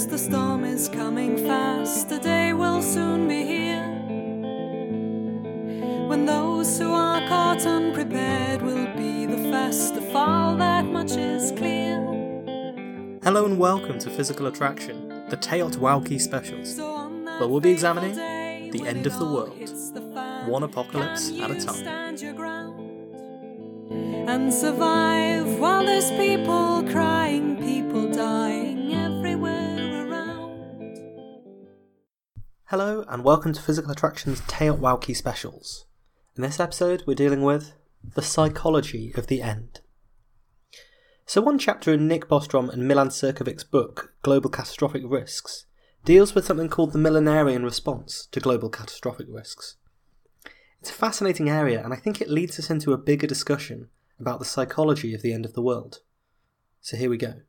knows 0.00 0.06
the 0.06 0.18
storm 0.18 0.64
is 0.64 0.88
coming 0.88 1.36
fast, 1.36 2.08
the 2.08 2.18
day 2.18 2.54
will 2.54 2.80
soon 2.80 3.28
be 3.28 3.44
here. 3.44 3.84
When 6.08 6.24
those 6.24 6.78
who 6.78 6.92
are 6.92 7.20
caught 7.28 7.66
unprepared 7.66 8.62
will 8.62 8.86
be 8.96 9.26
the 9.26 9.36
first 9.50 9.94
to 9.96 10.00
fall, 10.12 10.56
that 10.56 10.86
much 10.86 11.12
is 11.12 11.52
clear. 11.52 11.98
Hello 13.22 13.44
and 13.44 13.58
welcome 13.58 13.98
to 13.98 14.10
Physical 14.10 14.46
Attraction, 14.46 15.08
the 15.28 15.36
TEOTWAWKI 15.36 16.20
specials, 16.20 16.76
So 16.76 17.10
where 17.38 17.48
we'll 17.48 17.60
be 17.60 17.70
examining 17.70 18.14
the 18.70 18.84
end 18.86 19.06
of 19.06 19.18
the 19.18 19.26
world, 19.26 19.58
one 20.48 20.62
apocalypse 20.62 21.30
at 21.40 21.50
a 21.50 21.54
time. 21.54 21.74
stand 21.74 22.20
your 22.22 22.32
ground 22.32 22.80
And 24.30 24.52
survive 24.52 25.58
while 25.58 25.84
there's 25.84 26.10
people 26.12 26.84
crying, 26.84 27.59
Hello 32.70 33.04
and 33.08 33.24
welcome 33.24 33.52
to 33.52 33.60
Physical 33.60 33.90
Attraction's 33.90 34.42
TEOTWAWKI 34.42 35.16
specials. 35.16 35.86
In 36.36 36.42
this 36.42 36.60
episode, 36.60 37.02
we're 37.04 37.14
dealing 37.14 37.42
with 37.42 37.72
the 38.14 38.22
psychology 38.22 39.12
of 39.16 39.26
the 39.26 39.42
end. 39.42 39.80
So, 41.26 41.40
one 41.40 41.58
chapter 41.58 41.92
in 41.92 42.06
Nick 42.06 42.28
Bostrom 42.28 42.72
and 42.72 42.86
Milan 42.86 43.08
Cirkovic's 43.08 43.64
book, 43.64 44.14
Global 44.22 44.50
Catastrophic 44.50 45.02
Risks, 45.04 45.66
deals 46.04 46.36
with 46.36 46.46
something 46.46 46.68
called 46.68 46.92
the 46.92 47.00
millenarian 47.00 47.64
response 47.64 48.28
to 48.30 48.38
global 48.38 48.68
catastrophic 48.68 49.26
risks. 49.28 49.74
It's 50.80 50.90
a 50.90 50.94
fascinating 50.94 51.50
area, 51.50 51.82
and 51.82 51.92
I 51.92 51.96
think 51.96 52.20
it 52.20 52.30
leads 52.30 52.56
us 52.60 52.70
into 52.70 52.92
a 52.92 52.98
bigger 52.98 53.26
discussion 53.26 53.88
about 54.20 54.38
the 54.38 54.44
psychology 54.44 55.12
of 55.12 55.22
the 55.22 55.32
end 55.32 55.44
of 55.44 55.54
the 55.54 55.62
world. 55.62 56.02
So, 56.80 56.96
here 56.96 57.10
we 57.10 57.16
go. 57.16 57.40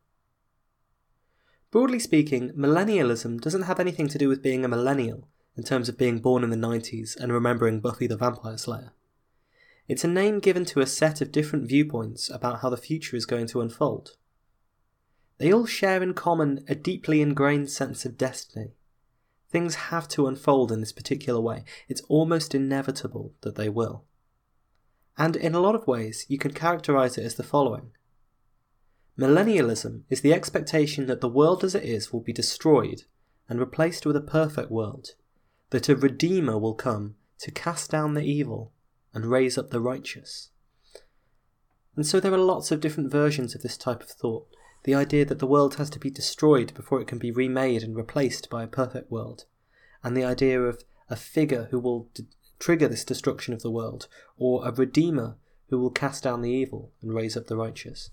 Broadly 1.72 2.00
speaking, 2.00 2.50
millennialism 2.50 3.40
doesn't 3.40 3.62
have 3.62 3.80
anything 3.80 4.10
to 4.10 4.18
do 4.18 4.28
with 4.28 4.44
being 4.44 4.66
a 4.66 4.68
millennial 4.68 5.30
in 5.56 5.64
terms 5.64 5.88
of 5.88 5.98
being 5.98 6.20
born 6.20 6.44
in 6.44 6.50
the 6.50 6.58
90s 6.58 7.16
and 7.16 7.32
remembering 7.32 7.80
Buffy 7.80 8.08
the 8.08 8.18
Vampire 8.18 8.58
Slayer. 8.58 8.92
It's 9.88 10.04
a 10.04 10.10
name 10.10 10.40
given 10.40 10.66
to 10.66 10.82
a 10.82 10.86
set 10.86 11.22
of 11.22 11.32
different 11.32 11.70
viewpoints 11.70 12.30
about 12.30 12.60
how 12.60 12.70
the 12.70 12.76
future 12.76 13.16
is 13.16 13.26
going 13.26 13.48
to 13.48 13.62
unfold. 13.62 14.18
They 15.38 15.54
all 15.54 15.66
share 15.66 16.04
in 16.04 16.14
common 16.14 16.66
a 16.68 16.76
deeply 16.76 17.22
ingrained 17.22 17.70
sense 17.70 18.04
of 18.04 18.18
destiny. 18.18 18.74
Things 19.50 19.76
have 19.76 20.10
to 20.10 20.28
unfold 20.28 20.74
in 20.74 20.82
this 20.82 20.92
particular 20.92 21.40
way. 21.40 21.64
It's 21.88 22.02
almost 22.10 22.54
inevitable 22.54 23.34
that 23.42 23.56
they 23.56 23.70
will. 23.70 24.04
And 25.18 25.38
in 25.38 25.56
a 25.56 25.62
lot 25.62 25.76
of 25.76 25.88
ways, 25.88 26.26
you 26.28 26.38
can 26.38 26.52
characterize 26.52 27.18
it 27.18 27.24
as 27.24 27.36
the 27.36 27.44
following 27.44 27.92
Millennialism 29.18 30.04
is 30.10 30.22
the 30.22 30.34
expectation 30.34 31.06
that 31.08 31.22
the 31.22 31.28
world 31.28 31.64
as 31.64 31.76
it 31.76 31.84
is 31.84 32.14
will 32.14 32.22
be 32.22 32.34
destroyed 32.34 33.04
and 33.50 33.60
replaced 33.60 34.06
with 34.06 34.16
a 34.16 34.22
perfect 34.22 34.72
world, 34.72 35.10
that 35.72 35.90
a 35.90 35.96
Redeemer 35.96 36.58
will 36.58 36.74
come 36.74 37.16
to 37.40 37.52
cast 37.52 37.92
down 37.92 38.14
the 38.14 38.24
evil 38.24 38.72
and 39.14 39.26
raise 39.26 39.58
up 39.58 39.70
the 39.70 39.82
righteous. 39.82 40.50
And 41.96 42.08
so 42.08 42.20
there 42.20 42.34
are 42.34 42.38
lots 42.38 42.72
of 42.72 42.80
different 42.80 43.12
versions 43.12 43.54
of 43.54 43.62
this 43.62 43.78
type 43.78 44.02
of 44.02 44.10
thought. 44.10 44.48
The 44.84 44.96
idea 44.96 45.26
that 45.26 45.40
the 45.40 45.48
world 45.48 45.76
has 45.76 45.90
to 45.92 46.00
be 46.00 46.10
destroyed 46.10 46.74
before 46.74 47.02
it 47.02 47.08
can 47.08 47.20
be 47.20 47.32
remade 47.32 47.84
and 47.84 47.96
replaced 47.96 48.50
by 48.50 48.64
a 48.64 48.68
perfect 48.68 49.12
world, 49.12 49.46
and 50.04 50.16
the 50.16 50.24
idea 50.24 50.62
of 50.62 50.84
a 51.10 51.16
figure 51.16 51.68
who 51.70 51.80
will 51.80 52.08
d- 52.14 52.24
trigger 52.60 52.88
this 52.88 53.04
destruction 53.04 53.54
of 53.54 53.62
the 53.62 53.70
world, 53.70 54.08
or 54.38 54.66
a 54.66 54.72
Redeemer 54.72 55.36
who 55.70 55.78
will 55.78 55.92
cast 55.92 56.24
down 56.24 56.42
the 56.42 56.50
evil 56.50 56.92
and 57.02 57.14
raise 57.14 57.36
up 57.36 57.48
the 57.48 57.58
righteous. 57.58 58.10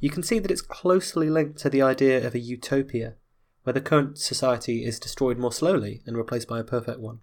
You 0.00 0.10
can 0.10 0.22
see 0.22 0.38
that 0.38 0.50
it's 0.50 0.62
closely 0.62 1.30
linked 1.30 1.58
to 1.60 1.70
the 1.70 1.82
idea 1.82 2.26
of 2.26 2.34
a 2.34 2.40
utopia, 2.40 3.14
where 3.62 3.72
the 3.72 3.80
current 3.80 4.18
society 4.18 4.84
is 4.84 4.98
destroyed 4.98 5.38
more 5.38 5.52
slowly 5.52 6.02
and 6.06 6.16
replaced 6.16 6.48
by 6.48 6.58
a 6.58 6.64
perfect 6.64 6.98
one, 6.98 7.20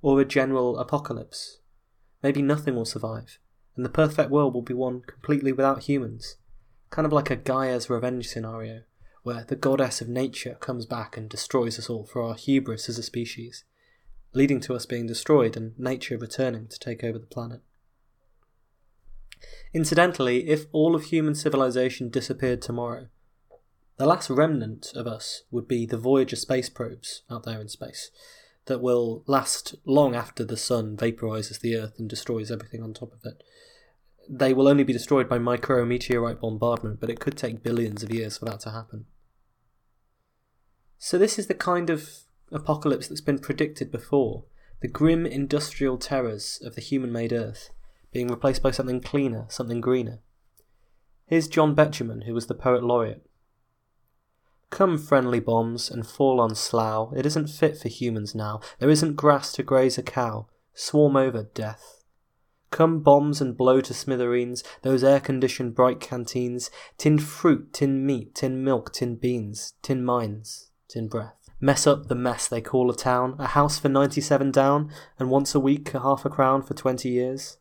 or 0.00 0.20
a 0.20 0.24
general 0.24 0.78
apocalypse. 0.78 1.60
Maybe 2.22 2.42
nothing 2.42 2.74
will 2.74 2.84
survive, 2.84 3.38
and 3.76 3.84
the 3.84 3.90
perfect 3.90 4.30
world 4.30 4.54
will 4.54 4.62
be 4.62 4.74
one 4.74 5.02
completely 5.02 5.52
without 5.52 5.84
humans, 5.84 6.36
kind 6.90 7.06
of 7.06 7.12
like 7.12 7.30
a 7.30 7.36
Gaia's 7.36 7.88
revenge 7.88 8.28
scenario, 8.28 8.82
where 9.22 9.44
the 9.44 9.56
goddess 9.56 10.00
of 10.00 10.08
nature 10.08 10.56
comes 10.60 10.84
back 10.84 11.16
and 11.16 11.28
destroys 11.28 11.78
us 11.78 11.88
all 11.88 12.04
for 12.04 12.22
our 12.22 12.34
hubris 12.34 12.88
as 12.88 12.98
a 12.98 13.02
species, 13.02 13.64
leading 14.34 14.60
to 14.60 14.74
us 14.74 14.86
being 14.86 15.06
destroyed 15.06 15.56
and 15.56 15.78
nature 15.78 16.18
returning 16.18 16.66
to 16.68 16.78
take 16.78 17.04
over 17.04 17.18
the 17.18 17.26
planet. 17.26 17.60
Incidentally, 19.74 20.48
if 20.48 20.66
all 20.72 20.94
of 20.94 21.04
human 21.04 21.34
civilization 21.34 22.10
disappeared 22.10 22.60
tomorrow, 22.60 23.08
the 23.96 24.06
last 24.06 24.30
remnant 24.30 24.92
of 24.94 25.06
us 25.06 25.44
would 25.50 25.68
be 25.68 25.86
the 25.86 25.96
Voyager 25.96 26.36
space 26.36 26.68
probes 26.68 27.22
out 27.30 27.44
there 27.44 27.60
in 27.60 27.68
space 27.68 28.10
that 28.66 28.80
will 28.80 29.24
last 29.26 29.74
long 29.84 30.14
after 30.14 30.44
the 30.44 30.56
sun 30.56 30.96
vaporizes 30.96 31.60
the 31.60 31.76
Earth 31.76 31.98
and 31.98 32.08
destroys 32.08 32.50
everything 32.50 32.82
on 32.82 32.94
top 32.94 33.12
of 33.12 33.24
it. 33.24 33.42
They 34.28 34.52
will 34.52 34.68
only 34.68 34.84
be 34.84 34.92
destroyed 34.92 35.28
by 35.28 35.38
micrometeorite 35.38 36.40
bombardment, 36.40 37.00
but 37.00 37.10
it 37.10 37.18
could 37.18 37.36
take 37.36 37.62
billions 37.62 38.02
of 38.02 38.12
years 38.12 38.38
for 38.38 38.44
that 38.44 38.60
to 38.60 38.70
happen. 38.70 39.06
So, 40.98 41.18
this 41.18 41.38
is 41.38 41.48
the 41.48 41.54
kind 41.54 41.90
of 41.90 42.20
apocalypse 42.52 43.08
that's 43.08 43.20
been 43.20 43.40
predicted 43.40 43.90
before 43.90 44.44
the 44.80 44.88
grim 44.88 45.26
industrial 45.26 45.98
terrors 45.98 46.60
of 46.64 46.76
the 46.76 46.80
human 46.80 47.12
made 47.12 47.32
Earth 47.32 47.70
being 48.12 48.28
replaced 48.28 48.62
by 48.62 48.70
something 48.70 49.00
cleaner, 49.00 49.46
something 49.48 49.80
greener. 49.80 50.20
Here's 51.26 51.48
John 51.48 51.74
Betjeman, 51.74 52.24
who 52.24 52.34
was 52.34 52.46
the 52.46 52.54
poet 52.54 52.84
laureate. 52.84 53.26
Come, 54.70 54.98
friendly 54.98 55.40
bombs, 55.40 55.90
and 55.90 56.06
fall 56.06 56.40
on 56.40 56.54
Slough. 56.54 57.12
It 57.16 57.26
isn't 57.26 57.48
fit 57.48 57.76
for 57.76 57.88
humans 57.88 58.34
now. 58.34 58.60
There 58.78 58.90
isn't 58.90 59.16
grass 59.16 59.52
to 59.52 59.62
graze 59.62 59.98
a 59.98 60.02
cow. 60.02 60.46
Swarm 60.74 61.16
over, 61.16 61.44
death. 61.54 62.02
Come, 62.70 63.00
bombs, 63.00 63.42
and 63.42 63.56
blow 63.56 63.82
to 63.82 63.92
smithereens 63.92 64.64
those 64.80 65.04
air 65.04 65.20
conditioned 65.20 65.74
bright 65.74 66.00
canteens, 66.00 66.70
tinned 66.96 67.22
fruit, 67.22 67.74
tinned 67.74 68.06
meat, 68.06 68.34
tinned 68.34 68.64
milk, 68.64 68.94
tinned 68.94 69.20
beans, 69.20 69.74
tinned 69.82 70.06
mines, 70.06 70.70
tinned 70.88 71.10
breath. 71.10 71.36
Mess 71.60 71.86
up 71.86 72.08
the 72.08 72.14
mess 72.14 72.48
they 72.48 72.62
call 72.62 72.90
a 72.90 72.96
town, 72.96 73.36
a 73.38 73.48
house 73.48 73.78
for 73.78 73.90
97 73.90 74.50
down, 74.50 74.90
and 75.18 75.30
once 75.30 75.54
a 75.54 75.60
week 75.60 75.92
a 75.92 76.00
half 76.00 76.24
a 76.24 76.30
crown 76.30 76.62
for 76.62 76.72
20 76.72 77.10
years. 77.10 77.58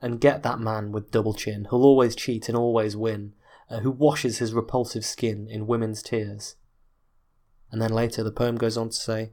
And 0.00 0.20
get 0.20 0.42
that 0.42 0.60
man 0.60 0.92
with 0.92 1.10
double 1.10 1.34
chin, 1.34 1.66
who'll 1.66 1.84
always 1.84 2.14
cheat 2.14 2.48
and 2.48 2.56
always 2.56 2.96
win, 2.96 3.32
uh, 3.70 3.80
who 3.80 3.90
washes 3.90 4.38
his 4.38 4.52
repulsive 4.52 5.04
skin 5.04 5.48
in 5.48 5.66
women's 5.66 6.02
tears. 6.02 6.56
And 7.72 7.80
then 7.80 7.92
later 7.92 8.22
the 8.22 8.30
poem 8.30 8.56
goes 8.56 8.76
on 8.76 8.90
to 8.90 8.96
say, 8.96 9.32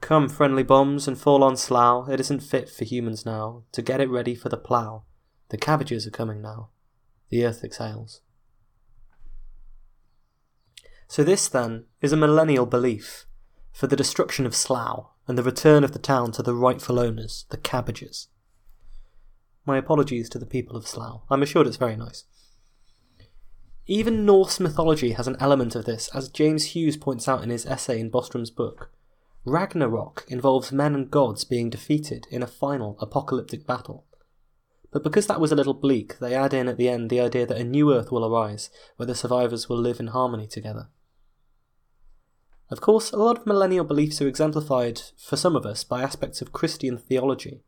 Come, 0.00 0.28
friendly 0.28 0.62
bombs, 0.62 1.08
and 1.08 1.18
fall 1.18 1.42
on 1.42 1.56
Slough. 1.56 2.08
It 2.08 2.20
isn't 2.20 2.40
fit 2.40 2.68
for 2.68 2.84
humans 2.84 3.26
now 3.26 3.64
to 3.72 3.82
get 3.82 4.00
it 4.00 4.10
ready 4.10 4.34
for 4.34 4.48
the 4.48 4.56
plough. 4.56 5.04
The 5.48 5.56
cabbages 5.56 6.06
are 6.06 6.10
coming 6.10 6.42
now. 6.42 6.68
The 7.30 7.44
earth 7.44 7.64
exhales. 7.64 8.20
So, 11.08 11.22
this 11.22 11.48
then 11.48 11.84
is 12.00 12.12
a 12.12 12.16
millennial 12.16 12.66
belief 12.66 13.26
for 13.72 13.86
the 13.86 13.96
destruction 13.96 14.44
of 14.44 14.54
Slough 14.54 15.06
and 15.26 15.38
the 15.38 15.42
return 15.42 15.84
of 15.84 15.92
the 15.92 15.98
town 15.98 16.32
to 16.32 16.42
the 16.42 16.54
rightful 16.54 16.98
owners, 16.98 17.46
the 17.50 17.56
cabbages. 17.56 18.28
My 19.66 19.76
apologies 19.76 20.28
to 20.30 20.38
the 20.38 20.46
people 20.46 20.76
of 20.76 20.86
Slough. 20.86 21.22
I'm 21.28 21.42
assured 21.42 21.66
it's 21.66 21.76
very 21.76 21.96
nice. 21.96 22.24
Even 23.88 24.24
Norse 24.24 24.60
mythology 24.60 25.12
has 25.12 25.26
an 25.26 25.36
element 25.40 25.74
of 25.74 25.84
this, 25.84 26.08
as 26.14 26.28
James 26.28 26.66
Hughes 26.66 26.96
points 26.96 27.28
out 27.28 27.42
in 27.42 27.50
his 27.50 27.66
essay 27.66 27.98
in 27.98 28.10
Bostrom's 28.10 28.50
book. 28.50 28.90
Ragnarok 29.44 30.24
involves 30.28 30.72
men 30.72 30.94
and 30.94 31.10
gods 31.10 31.44
being 31.44 31.70
defeated 31.70 32.26
in 32.30 32.42
a 32.42 32.48
final 32.48 32.96
apocalyptic 33.00 33.66
battle. 33.66 34.04
But 34.92 35.02
because 35.02 35.26
that 35.26 35.40
was 35.40 35.52
a 35.52 35.56
little 35.56 35.74
bleak, 35.74 36.18
they 36.20 36.34
add 36.34 36.54
in 36.54 36.68
at 36.68 36.78
the 36.78 36.88
end 36.88 37.10
the 37.10 37.20
idea 37.20 37.46
that 37.46 37.60
a 37.60 37.64
new 37.64 37.92
Earth 37.92 38.10
will 38.10 38.24
arise, 38.24 38.70
where 38.96 39.06
the 39.06 39.14
survivors 39.14 39.68
will 39.68 39.78
live 39.78 40.00
in 40.00 40.08
harmony 40.08 40.46
together. 40.46 40.88
Of 42.70 42.80
course, 42.80 43.12
a 43.12 43.18
lot 43.18 43.38
of 43.38 43.46
millennial 43.46 43.84
beliefs 43.84 44.20
are 44.20 44.28
exemplified, 44.28 45.02
for 45.16 45.36
some 45.36 45.54
of 45.54 45.66
us, 45.66 45.84
by 45.84 46.02
aspects 46.02 46.40
of 46.40 46.52
Christian 46.52 46.98
theology, 46.98 47.62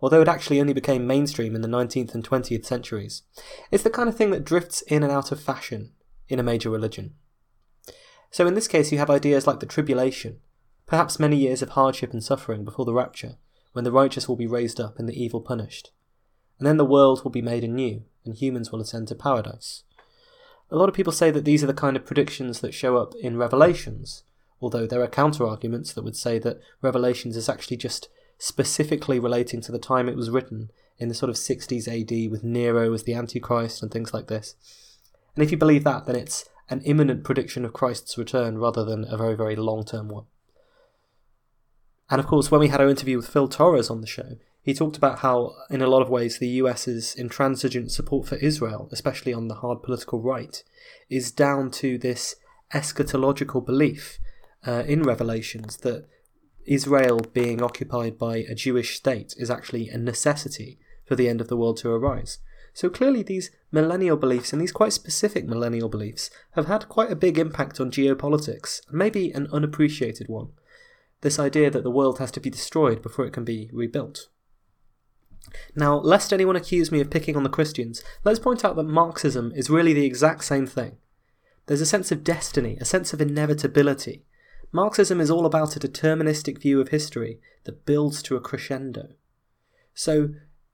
although 0.00 0.20
it 0.20 0.28
actually 0.28 0.60
only 0.60 0.72
became 0.72 1.06
mainstream 1.06 1.54
in 1.54 1.62
the 1.62 1.68
19th 1.68 2.14
and 2.14 2.28
20th 2.28 2.64
centuries. 2.64 3.22
It's 3.70 3.82
the 3.82 3.90
kind 3.90 4.08
of 4.08 4.16
thing 4.16 4.30
that 4.30 4.44
drifts 4.44 4.82
in 4.82 5.02
and 5.02 5.12
out 5.12 5.32
of 5.32 5.40
fashion 5.40 5.92
in 6.28 6.38
a 6.38 6.42
major 6.42 6.70
religion. 6.70 7.14
So 8.30 8.46
in 8.46 8.54
this 8.54 8.68
case, 8.68 8.92
you 8.92 8.98
have 8.98 9.10
ideas 9.10 9.46
like 9.46 9.60
the 9.60 9.66
tribulation, 9.66 10.40
perhaps 10.86 11.18
many 11.18 11.36
years 11.36 11.62
of 11.62 11.70
hardship 11.70 12.12
and 12.12 12.22
suffering 12.22 12.64
before 12.64 12.84
the 12.84 12.92
rapture, 12.92 13.36
when 13.72 13.84
the 13.84 13.92
righteous 13.92 14.28
will 14.28 14.36
be 14.36 14.46
raised 14.46 14.80
up 14.80 14.98
and 14.98 15.08
the 15.08 15.22
evil 15.22 15.40
punished. 15.40 15.90
And 16.58 16.66
then 16.66 16.76
the 16.76 16.84
world 16.84 17.22
will 17.24 17.30
be 17.30 17.42
made 17.42 17.64
anew, 17.64 18.02
and 18.24 18.34
humans 18.34 18.72
will 18.72 18.80
ascend 18.80 19.08
to 19.08 19.14
paradise. 19.14 19.84
A 20.70 20.76
lot 20.76 20.88
of 20.88 20.94
people 20.94 21.12
say 21.12 21.30
that 21.30 21.44
these 21.44 21.62
are 21.62 21.68
the 21.68 21.74
kind 21.74 21.96
of 21.96 22.04
predictions 22.04 22.60
that 22.60 22.74
show 22.74 22.96
up 22.96 23.14
in 23.20 23.36
Revelations, 23.36 24.24
although 24.60 24.86
there 24.86 25.02
are 25.02 25.08
counter 25.08 25.46
arguments 25.46 25.92
that 25.92 26.02
would 26.02 26.16
say 26.16 26.38
that 26.40 26.60
Revelations 26.82 27.36
is 27.36 27.48
actually 27.48 27.76
just 27.76 28.08
specifically 28.38 29.18
relating 29.18 29.60
to 29.62 29.72
the 29.72 29.78
time 29.78 30.08
it 30.08 30.16
was 30.16 30.30
written 30.30 30.70
in 30.98 31.08
the 31.08 31.14
sort 31.14 31.30
of 31.30 31.36
60s 31.36 31.88
AD 31.88 32.30
with 32.30 32.44
Nero 32.44 32.92
as 32.92 33.04
the 33.04 33.14
Antichrist 33.14 33.82
and 33.82 33.90
things 33.90 34.14
like 34.14 34.28
this. 34.28 34.54
And 35.34 35.44
if 35.44 35.50
you 35.50 35.58
believe 35.58 35.84
that, 35.84 36.06
then 36.06 36.16
it's 36.16 36.48
an 36.68 36.80
imminent 36.82 37.24
prediction 37.24 37.64
of 37.64 37.72
Christ's 37.72 38.18
return 38.18 38.58
rather 38.58 38.84
than 38.84 39.04
a 39.04 39.16
very, 39.16 39.36
very 39.36 39.56
long 39.56 39.84
term 39.84 40.08
one. 40.08 40.24
And 42.08 42.20
of 42.20 42.26
course, 42.26 42.50
when 42.50 42.60
we 42.60 42.68
had 42.68 42.80
our 42.80 42.88
interview 42.88 43.16
with 43.16 43.28
Phil 43.28 43.48
Torres 43.48 43.90
on 43.90 44.00
the 44.00 44.06
show, 44.06 44.36
he 44.62 44.74
talked 44.74 44.96
about 44.96 45.20
how, 45.20 45.54
in 45.70 45.82
a 45.82 45.86
lot 45.86 46.02
of 46.02 46.08
ways, 46.08 46.38
the 46.38 46.48
US's 46.48 47.14
intransigent 47.14 47.92
support 47.92 48.26
for 48.26 48.34
Israel, 48.36 48.88
especially 48.90 49.32
on 49.32 49.48
the 49.48 49.56
hard 49.56 49.82
political 49.82 50.20
right, 50.20 50.62
is 51.08 51.30
down 51.30 51.70
to 51.72 51.98
this 51.98 52.36
eschatological 52.74 53.64
belief 53.64 54.18
uh, 54.66 54.82
in 54.86 55.02
Revelations 55.02 55.76
that 55.78 56.06
Israel 56.66 57.20
being 57.32 57.62
occupied 57.62 58.18
by 58.18 58.38
a 58.38 58.54
Jewish 58.54 58.96
state 58.96 59.34
is 59.36 59.50
actually 59.50 59.88
a 59.88 59.98
necessity 59.98 60.78
for 61.04 61.14
the 61.14 61.28
end 61.28 61.40
of 61.40 61.48
the 61.48 61.56
world 61.56 61.76
to 61.78 61.90
arise. 61.90 62.38
So 62.74 62.90
clearly, 62.90 63.22
these 63.22 63.50
millennial 63.72 64.16
beliefs 64.16 64.52
and 64.52 64.60
these 64.60 64.72
quite 64.72 64.92
specific 64.92 65.46
millennial 65.46 65.88
beliefs 65.88 66.28
have 66.52 66.66
had 66.66 66.88
quite 66.88 67.10
a 67.10 67.16
big 67.16 67.38
impact 67.38 67.80
on 67.80 67.90
geopolitics, 67.90 68.82
maybe 68.92 69.30
an 69.30 69.48
unappreciated 69.50 70.28
one. 70.28 70.48
This 71.22 71.38
idea 71.38 71.70
that 71.70 71.84
the 71.84 71.90
world 71.90 72.18
has 72.18 72.30
to 72.32 72.40
be 72.40 72.50
destroyed 72.50 73.00
before 73.00 73.24
it 73.24 73.32
can 73.32 73.44
be 73.44 73.70
rebuilt. 73.72 74.28
Now, 75.74 75.96
lest 75.96 76.32
anyone 76.32 76.56
accuse 76.56 76.92
me 76.92 77.00
of 77.00 77.10
picking 77.10 77.36
on 77.36 77.44
the 77.44 77.48
Christians, 77.48 78.02
let's 78.24 78.38
point 78.38 78.64
out 78.64 78.76
that 78.76 78.82
Marxism 78.82 79.52
is 79.54 79.70
really 79.70 79.94
the 79.94 80.04
exact 80.04 80.44
same 80.44 80.66
thing. 80.66 80.98
There's 81.66 81.80
a 81.80 81.86
sense 81.86 82.12
of 82.12 82.24
destiny, 82.24 82.76
a 82.80 82.84
sense 82.84 83.12
of 83.12 83.20
inevitability. 83.20 84.24
Marxism 84.72 85.20
is 85.20 85.30
all 85.30 85.46
about 85.46 85.76
a 85.76 85.80
deterministic 85.80 86.60
view 86.60 86.80
of 86.80 86.88
history 86.88 87.40
that 87.64 87.86
builds 87.86 88.22
to 88.22 88.36
a 88.36 88.40
crescendo. 88.40 89.08
So, 89.94 90.30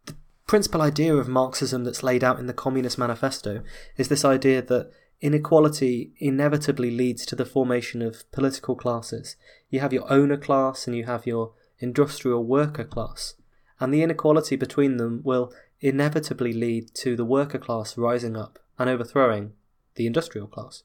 the 0.07 0.17
principal 0.47 0.83
idea 0.83 1.15
of 1.15 1.29
Marxism 1.29 1.85
that's 1.85 2.03
laid 2.03 2.25
out 2.25 2.39
in 2.39 2.47
the 2.47 2.53
Communist 2.53 2.99
Manifesto 2.99 3.63
is 3.97 4.09
this 4.09 4.25
idea 4.25 4.63
that 4.63 4.91
inequality 5.21 6.13
inevitably 6.19 6.91
leads 6.91 7.25
to 7.27 7.37
the 7.37 7.47
formation 7.47 8.03
of 8.03 8.31
political 8.33 8.75
classes. 8.75 9.37
You 9.71 9.81
have 9.81 9.93
your 9.93 10.11
owner 10.13 10.37
class 10.37 10.87
and 10.87 10.97
you 10.97 11.05
have 11.05 11.27
your 11.27 11.53
industrial 11.79 12.45
worker 12.45 12.85
class 12.85 13.35
and 13.83 13.93
the 13.93 14.05
inequality 14.05 14.55
between 14.55 14.97
them 14.97 15.21
will 15.25 15.53
inevitably 15.81 16.53
lead 16.53 16.95
to 16.95 17.17
the 17.17 17.25
worker 17.25 17.59
class 17.59 17.99
rising 17.99 18.37
up 18.37 18.61
and 18.79 18.89
overthrowing 18.89 19.55
the 19.97 20.07
industrial 20.07 20.47
class. 20.47 20.85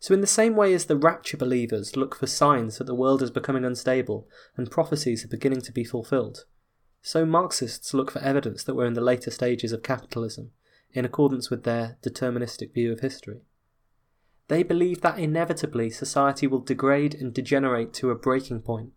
So, 0.00 0.14
in 0.14 0.20
the 0.20 0.26
same 0.26 0.54
way 0.54 0.74
as 0.74 0.86
the 0.86 0.96
rapture 0.96 1.36
believers 1.36 1.96
look 1.96 2.14
for 2.14 2.26
signs 2.26 2.78
that 2.78 2.84
the 2.84 2.94
world 2.94 3.20
is 3.22 3.30
becoming 3.30 3.64
unstable 3.64 4.28
and 4.56 4.70
prophecies 4.70 5.24
are 5.24 5.28
beginning 5.28 5.62
to 5.62 5.72
be 5.72 5.84
fulfilled, 5.84 6.44
so 7.02 7.24
Marxists 7.24 7.94
look 7.94 8.10
for 8.10 8.20
evidence 8.20 8.62
that 8.64 8.74
we're 8.74 8.86
in 8.86 8.94
the 8.94 9.00
later 9.00 9.30
stages 9.30 9.72
of 9.72 9.82
capitalism, 9.82 10.50
in 10.92 11.04
accordance 11.04 11.50
with 11.50 11.64
their 11.64 11.96
deterministic 12.02 12.72
view 12.72 12.92
of 12.92 13.00
history. 13.00 13.40
They 14.48 14.62
believe 14.62 15.02
that 15.02 15.18
inevitably 15.18 15.90
society 15.90 16.46
will 16.46 16.60
degrade 16.60 17.14
and 17.14 17.34
degenerate 17.34 17.92
to 17.94 18.10
a 18.10 18.14
breaking 18.14 18.62
point, 18.62 18.92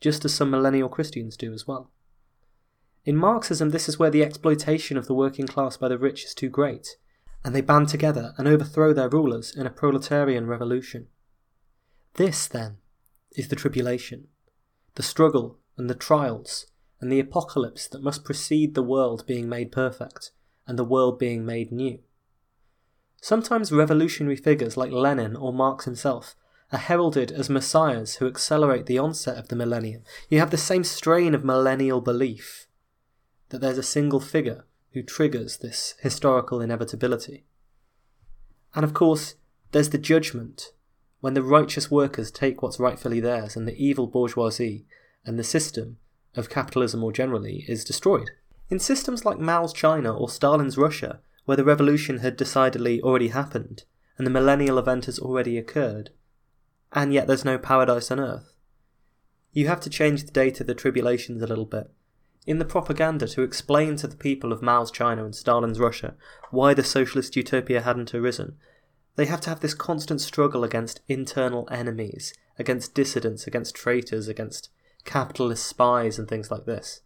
just 0.00 0.24
as 0.24 0.34
some 0.34 0.50
millennial 0.50 0.88
Christians 0.88 1.36
do 1.36 1.52
as 1.52 1.66
well. 1.66 1.90
In 3.04 3.16
Marxism, 3.16 3.70
this 3.70 3.88
is 3.88 3.98
where 3.98 4.10
the 4.10 4.22
exploitation 4.22 4.96
of 4.96 5.06
the 5.06 5.14
working 5.14 5.46
class 5.46 5.76
by 5.76 5.88
the 5.88 5.98
rich 5.98 6.24
is 6.24 6.34
too 6.34 6.48
great, 6.48 6.96
and 7.46 7.54
they 7.54 7.60
band 7.60 7.88
together 7.88 8.34
and 8.36 8.48
overthrow 8.48 8.92
their 8.92 9.08
rulers 9.08 9.54
in 9.56 9.68
a 9.68 9.70
proletarian 9.70 10.48
revolution. 10.48 11.06
This, 12.14 12.48
then, 12.48 12.78
is 13.36 13.46
the 13.46 13.54
tribulation, 13.54 14.26
the 14.96 15.04
struggle 15.04 15.60
and 15.78 15.88
the 15.88 15.94
trials 15.94 16.66
and 17.00 17.10
the 17.10 17.20
apocalypse 17.20 17.86
that 17.86 18.02
must 18.02 18.24
precede 18.24 18.74
the 18.74 18.82
world 18.82 19.24
being 19.28 19.48
made 19.48 19.70
perfect 19.70 20.32
and 20.66 20.76
the 20.76 20.84
world 20.84 21.20
being 21.20 21.46
made 21.46 21.70
new. 21.70 22.00
Sometimes 23.22 23.70
revolutionary 23.70 24.36
figures 24.36 24.76
like 24.76 24.90
Lenin 24.90 25.36
or 25.36 25.52
Marx 25.52 25.84
himself 25.84 26.34
are 26.72 26.80
heralded 26.80 27.30
as 27.30 27.48
messiahs 27.48 28.16
who 28.16 28.26
accelerate 28.26 28.86
the 28.86 28.98
onset 28.98 29.38
of 29.38 29.46
the 29.48 29.56
millennium. 29.56 30.02
You 30.28 30.40
have 30.40 30.50
the 30.50 30.56
same 30.56 30.82
strain 30.82 31.32
of 31.32 31.44
millennial 31.44 32.00
belief 32.00 32.66
that 33.50 33.60
there's 33.60 33.78
a 33.78 33.84
single 33.84 34.18
figure 34.18 34.64
who 34.96 35.02
triggers 35.02 35.58
this 35.58 35.94
historical 36.00 36.62
inevitability. 36.62 37.44
And 38.74 38.82
of 38.82 38.94
course, 38.94 39.34
there's 39.72 39.90
the 39.90 39.98
judgment, 39.98 40.72
when 41.20 41.34
the 41.34 41.42
righteous 41.42 41.90
workers 41.90 42.30
take 42.30 42.62
what's 42.62 42.80
rightfully 42.80 43.20
theirs 43.20 43.56
and 43.56 43.68
the 43.68 43.76
evil 43.76 44.06
bourgeoisie 44.06 44.86
and 45.26 45.38
the 45.38 45.44
system 45.44 45.98
of 46.34 46.48
capitalism 46.48 47.00
more 47.00 47.12
generally 47.12 47.66
is 47.68 47.84
destroyed. 47.84 48.30
In 48.70 48.78
systems 48.78 49.26
like 49.26 49.38
Mao's 49.38 49.74
China 49.74 50.16
or 50.16 50.30
Stalin's 50.30 50.78
Russia, 50.78 51.20
where 51.44 51.58
the 51.58 51.64
revolution 51.64 52.20
had 52.20 52.38
decidedly 52.38 53.02
already 53.02 53.28
happened 53.28 53.84
and 54.16 54.26
the 54.26 54.30
millennial 54.30 54.78
event 54.78 55.04
has 55.04 55.18
already 55.18 55.58
occurred, 55.58 56.08
and 56.94 57.12
yet 57.12 57.26
there's 57.26 57.44
no 57.44 57.58
paradise 57.58 58.10
on 58.10 58.18
earth, 58.18 58.54
you 59.52 59.68
have 59.68 59.80
to 59.80 59.90
change 59.90 60.24
the 60.24 60.32
date 60.32 60.58
of 60.58 60.66
the 60.66 60.74
tribulations 60.74 61.42
a 61.42 61.46
little 61.46 61.66
bit 61.66 61.90
in 62.46 62.58
the 62.58 62.64
propaganda 62.64 63.26
to 63.26 63.42
explain 63.42 63.96
to 63.96 64.06
the 64.06 64.16
people 64.16 64.52
of 64.52 64.62
Mao's 64.62 64.90
China 64.90 65.24
and 65.24 65.34
Stalin's 65.34 65.80
Russia 65.80 66.14
why 66.50 66.74
the 66.74 66.84
socialist 66.84 67.34
utopia 67.34 67.82
hadn't 67.82 68.14
arisen, 68.14 68.56
they 69.16 69.26
have 69.26 69.40
to 69.42 69.50
have 69.50 69.60
this 69.60 69.74
constant 69.74 70.20
struggle 70.20 70.62
against 70.62 71.00
internal 71.08 71.68
enemies, 71.70 72.32
against 72.58 72.94
dissidents, 72.94 73.46
against 73.46 73.74
traitors, 73.74 74.28
against 74.28 74.70
capitalist 75.04 75.66
spies, 75.66 76.18
and 76.18 76.28
things 76.28 76.50
like 76.50 76.66
this. 76.66 77.00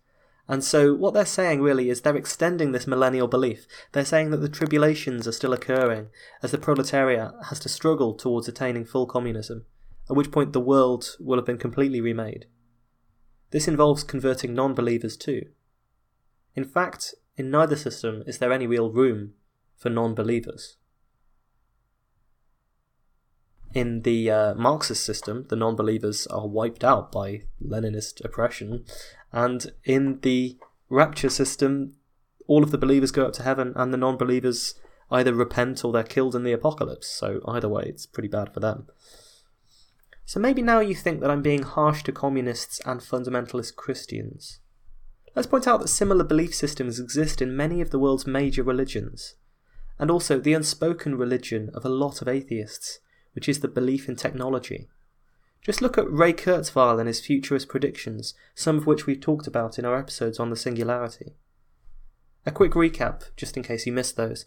And 0.48 0.64
so, 0.64 0.94
what 0.94 1.14
they're 1.14 1.24
saying 1.24 1.62
really 1.62 1.90
is 1.90 2.00
they're 2.00 2.16
extending 2.16 2.72
this 2.72 2.86
millennial 2.86 3.28
belief. 3.28 3.66
They're 3.92 4.04
saying 4.04 4.30
that 4.30 4.38
the 4.38 4.48
tribulations 4.48 5.28
are 5.28 5.32
still 5.32 5.52
occurring 5.52 6.08
as 6.42 6.50
the 6.50 6.58
proletariat 6.58 7.32
has 7.48 7.60
to 7.60 7.68
struggle 7.68 8.14
towards 8.14 8.48
attaining 8.48 8.84
full 8.84 9.06
communism, 9.06 9.64
at 10.10 10.16
which 10.16 10.32
point 10.32 10.52
the 10.52 10.60
world 10.60 11.16
will 11.20 11.38
have 11.38 11.46
been 11.46 11.58
completely 11.58 12.00
remade. 12.00 12.46
This 13.50 13.68
involves 13.68 14.04
converting 14.04 14.54
non 14.54 14.74
believers 14.74 15.16
too. 15.16 15.46
In 16.54 16.64
fact, 16.64 17.14
in 17.36 17.50
neither 17.50 17.76
system 17.76 18.22
is 18.26 18.38
there 18.38 18.52
any 18.52 18.66
real 18.66 18.90
room 18.90 19.34
for 19.76 19.88
non 19.88 20.14
believers. 20.14 20.76
In 23.72 24.02
the 24.02 24.30
uh, 24.30 24.54
Marxist 24.54 25.04
system, 25.04 25.46
the 25.48 25.56
non 25.56 25.76
believers 25.76 26.26
are 26.26 26.46
wiped 26.46 26.84
out 26.84 27.12
by 27.12 27.42
Leninist 27.64 28.24
oppression, 28.24 28.84
and 29.32 29.72
in 29.84 30.20
the 30.20 30.58
rapture 30.88 31.30
system, 31.30 31.94
all 32.46 32.64
of 32.64 32.72
the 32.72 32.78
believers 32.78 33.12
go 33.12 33.26
up 33.26 33.32
to 33.34 33.44
heaven, 33.44 33.72
and 33.76 33.92
the 33.92 33.98
non 33.98 34.16
believers 34.16 34.74
either 35.10 35.32
repent 35.32 35.84
or 35.84 35.92
they're 35.92 36.02
killed 36.02 36.34
in 36.34 36.44
the 36.44 36.52
apocalypse, 36.52 37.08
so 37.08 37.40
either 37.46 37.68
way, 37.68 37.84
it's 37.86 38.06
pretty 38.06 38.28
bad 38.28 38.52
for 38.52 38.60
them. 38.60 38.86
So 40.30 40.38
maybe 40.38 40.62
now 40.62 40.78
you 40.78 40.94
think 40.94 41.20
that 41.20 41.30
I'm 41.32 41.42
being 41.42 41.64
harsh 41.64 42.04
to 42.04 42.12
communists 42.12 42.80
and 42.86 43.00
fundamentalist 43.00 43.74
Christians. 43.74 44.60
Let's 45.34 45.48
point 45.48 45.66
out 45.66 45.80
that 45.80 45.88
similar 45.88 46.22
belief 46.22 46.54
systems 46.54 47.00
exist 47.00 47.42
in 47.42 47.56
many 47.56 47.80
of 47.80 47.90
the 47.90 47.98
world's 47.98 48.28
major 48.28 48.62
religions, 48.62 49.34
and 49.98 50.08
also 50.08 50.38
the 50.38 50.52
unspoken 50.52 51.16
religion 51.16 51.68
of 51.74 51.84
a 51.84 51.88
lot 51.88 52.22
of 52.22 52.28
atheists, 52.28 53.00
which 53.32 53.48
is 53.48 53.58
the 53.58 53.66
belief 53.66 54.08
in 54.08 54.14
technology. 54.14 54.86
Just 55.62 55.82
look 55.82 55.98
at 55.98 56.08
Ray 56.08 56.32
Kurzweil 56.32 57.00
and 57.00 57.08
his 57.08 57.18
futurist 57.18 57.66
predictions, 57.68 58.32
some 58.54 58.76
of 58.78 58.86
which 58.86 59.06
we've 59.06 59.20
talked 59.20 59.48
about 59.48 59.80
in 59.80 59.84
our 59.84 59.98
episodes 59.98 60.38
on 60.38 60.50
the 60.50 60.54
singularity. 60.54 61.34
A 62.46 62.52
quick 62.52 62.74
recap, 62.74 63.24
just 63.36 63.56
in 63.56 63.64
case 63.64 63.84
you 63.84 63.92
missed 63.92 64.14
those. 64.14 64.44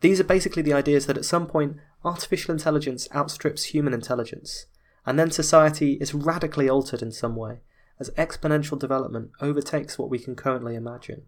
These 0.00 0.18
are 0.18 0.24
basically 0.24 0.62
the 0.62 0.72
ideas 0.72 1.04
that 1.04 1.18
at 1.18 1.26
some 1.26 1.46
point 1.46 1.76
artificial 2.06 2.54
intelligence 2.54 3.06
outstrips 3.14 3.64
human 3.64 3.92
intelligence, 3.92 4.64
and 5.06 5.18
then 5.18 5.30
society 5.30 5.94
is 6.00 6.14
radically 6.14 6.68
altered 6.68 7.02
in 7.02 7.12
some 7.12 7.36
way 7.36 7.60
as 7.98 8.10
exponential 8.10 8.78
development 8.78 9.30
overtakes 9.40 9.98
what 9.98 10.10
we 10.10 10.18
can 10.18 10.34
currently 10.34 10.74
imagine. 10.74 11.22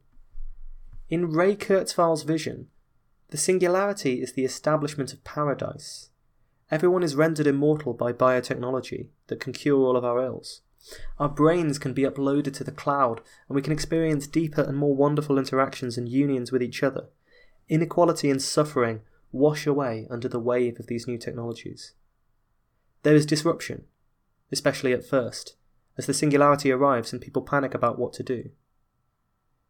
In 1.10 1.30
Ray 1.30 1.54
Kurzweil's 1.54 2.22
vision, 2.22 2.68
the 3.28 3.36
singularity 3.36 4.22
is 4.22 4.32
the 4.32 4.44
establishment 4.44 5.12
of 5.12 5.22
paradise. 5.24 6.08
Everyone 6.70 7.02
is 7.02 7.14
rendered 7.14 7.46
immortal 7.46 7.92
by 7.92 8.12
biotechnology 8.12 9.08
that 9.26 9.40
can 9.40 9.52
cure 9.52 9.80
all 9.80 9.96
of 9.96 10.04
our 10.04 10.24
ills. 10.24 10.62
Our 11.18 11.28
brains 11.28 11.78
can 11.78 11.92
be 11.92 12.02
uploaded 12.02 12.54
to 12.54 12.64
the 12.64 12.72
cloud, 12.72 13.20
and 13.48 13.54
we 13.54 13.62
can 13.62 13.72
experience 13.72 14.26
deeper 14.26 14.62
and 14.62 14.76
more 14.76 14.96
wonderful 14.96 15.38
interactions 15.38 15.96
and 15.96 16.08
unions 16.08 16.50
with 16.50 16.62
each 16.62 16.82
other. 16.82 17.08
Inequality 17.68 18.30
and 18.30 18.40
suffering 18.40 19.02
wash 19.30 19.66
away 19.66 20.06
under 20.10 20.28
the 20.28 20.40
wave 20.40 20.80
of 20.80 20.86
these 20.86 21.06
new 21.06 21.18
technologies. 21.18 21.92
There 23.02 23.14
is 23.14 23.26
disruption, 23.26 23.84
especially 24.50 24.92
at 24.92 25.06
first, 25.06 25.56
as 25.98 26.06
the 26.06 26.14
singularity 26.14 26.70
arrives 26.70 27.12
and 27.12 27.20
people 27.20 27.42
panic 27.42 27.74
about 27.74 27.98
what 27.98 28.12
to 28.14 28.22
do. 28.22 28.50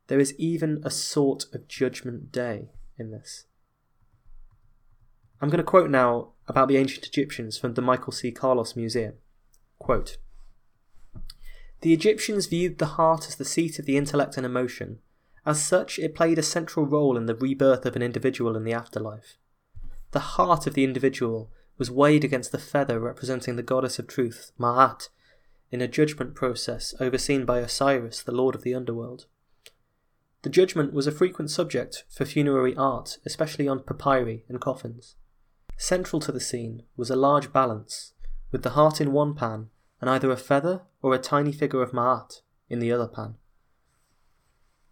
There 0.09 0.21
is 0.21 0.35
even 0.39 0.81
a 0.85 0.91
sort 0.91 1.47
of 1.55 1.69
judgment 1.69 2.31
day 2.31 2.71
in 2.99 3.11
this. 3.11 3.45
I'm 5.41 5.49
going 5.49 5.59
to 5.59 5.65
quote 5.65 5.91
now 5.91 6.33
about 6.47 6.69
the 6.69 6.77
ancient 6.77 7.07
Egyptians 7.07 7.57
from 7.57 7.75
the 7.75 7.83
Michael 7.83 8.13
C. 8.13 8.31
Carlos 8.31 8.77
Museum. 8.77 9.15
Quote, 9.79 10.19
the 11.81 11.93
Egyptians 11.93 12.47
viewed 12.47 12.79
the 12.79 12.87
heart 12.87 13.27
as 13.27 13.35
the 13.35 13.45
seat 13.45 13.81
of 13.81 13.87
the 13.87 13.97
intellect 13.97 14.37
and 14.37 14.47
emotion. 14.47 15.01
As 15.45 15.65
such, 15.65 15.99
it 15.99 16.15
played 16.15 16.39
a 16.39 16.43
central 16.43 16.87
role 16.87 17.17
in 17.17 17.27
the 17.27 17.35
rebirth 17.35 17.85
of 17.85 17.97
an 17.97 18.03
individual 18.03 18.57
in 18.57 18.63
the 18.63 18.73
afterlife. 18.73 19.37
the 20.13 20.21
heart 20.21 20.67
of 20.67 20.75
the 20.75 20.85
individual 20.85 21.51
was 21.83 21.91
weighed 21.91 22.23
against 22.23 22.53
the 22.53 22.59
feather 22.59 23.01
representing 23.01 23.57
the 23.57 23.61
goddess 23.61 23.99
of 23.99 24.07
truth, 24.07 24.53
Ma'at, 24.57 25.09
in 25.73 25.81
a 25.81 25.89
judgment 25.89 26.33
process 26.33 26.95
overseen 27.01 27.45
by 27.45 27.59
Osiris, 27.59 28.23
the 28.23 28.31
lord 28.31 28.55
of 28.55 28.63
the 28.63 28.73
underworld. 28.73 29.27
The 30.43 30.49
judgment 30.49 30.93
was 30.93 31.09
a 31.09 31.11
frequent 31.11 31.51
subject 31.51 32.05
for 32.09 32.25
funerary 32.25 32.77
art, 32.77 33.19
especially 33.27 33.67
on 33.67 33.83
papyri 33.83 34.45
and 34.49 34.61
coffins. 34.61 35.17
Central 35.77 36.21
to 36.21 36.31
the 36.31 36.39
scene 36.39 36.85
was 36.97 37.11
a 37.11 37.17
large 37.17 37.53
balance, 37.53 38.13
with 38.53 38.63
the 38.63 38.77
heart 38.79 39.01
in 39.01 39.11
one 39.11 39.35
pan 39.35 39.69
and 40.01 40.09
either 40.09 40.31
a 40.31 40.37
feather 40.37 40.83
or 41.03 41.17
a 41.17 41.19
tiny 41.19 41.51
figure 41.51 41.83
of 41.83 41.91
Ma'at 41.91 42.43
in 42.69 42.79
the 42.79 42.93
other 42.93 43.09
pan. 43.09 43.35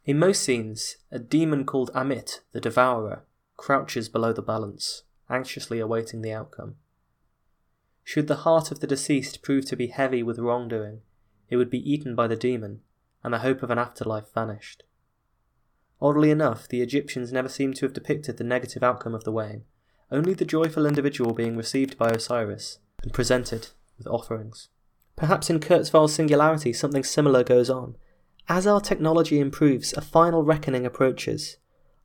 In 0.04 0.18
most 0.18 0.42
scenes, 0.42 0.96
a 1.12 1.20
demon 1.20 1.66
called 1.66 1.92
Amit, 1.94 2.40
the 2.50 2.60
Devourer, 2.60 3.22
crouches 3.56 4.08
below 4.08 4.32
the 4.32 4.42
balance, 4.42 5.04
anxiously 5.30 5.78
awaiting 5.80 6.22
the 6.22 6.32
outcome. 6.32 6.76
Should 8.04 8.26
the 8.26 8.36
heart 8.36 8.70
of 8.70 8.80
the 8.80 8.86
deceased 8.86 9.42
prove 9.42 9.66
to 9.66 9.76
be 9.76 9.88
heavy 9.88 10.22
with 10.22 10.38
wrongdoing, 10.38 11.02
it 11.48 11.56
would 11.56 11.70
be 11.70 11.90
eaten 11.90 12.14
by 12.14 12.26
the 12.26 12.36
demon, 12.36 12.80
and 13.22 13.32
the 13.32 13.38
hope 13.38 13.62
of 13.62 13.70
an 13.70 13.78
afterlife 13.78 14.32
vanished. 14.34 14.84
Oddly 16.00 16.30
enough, 16.30 16.66
the 16.66 16.80
Egyptians 16.80 17.32
never 17.32 17.48
seem 17.48 17.74
to 17.74 17.84
have 17.84 17.92
depicted 17.92 18.36
the 18.36 18.44
negative 18.44 18.82
outcome 18.82 19.14
of 19.14 19.24
the 19.24 19.32
weighing, 19.32 19.64
only 20.10 20.32
the 20.32 20.44
joyful 20.44 20.86
individual 20.86 21.34
being 21.34 21.56
received 21.56 21.98
by 21.98 22.08
Osiris 22.08 22.78
and 23.02 23.12
presented 23.12 23.68
with 23.98 24.06
offerings. 24.06 24.68
Perhaps 25.16 25.50
in 25.50 25.60
Kurzweil's 25.60 26.14
singularity 26.14 26.72
something 26.72 27.04
similar 27.04 27.44
goes 27.44 27.68
on. 27.68 27.96
As 28.48 28.66
our 28.66 28.80
technology 28.80 29.38
improves, 29.38 29.92
a 29.92 30.00
final 30.00 30.42
reckoning 30.42 30.86
approaches. 30.86 31.58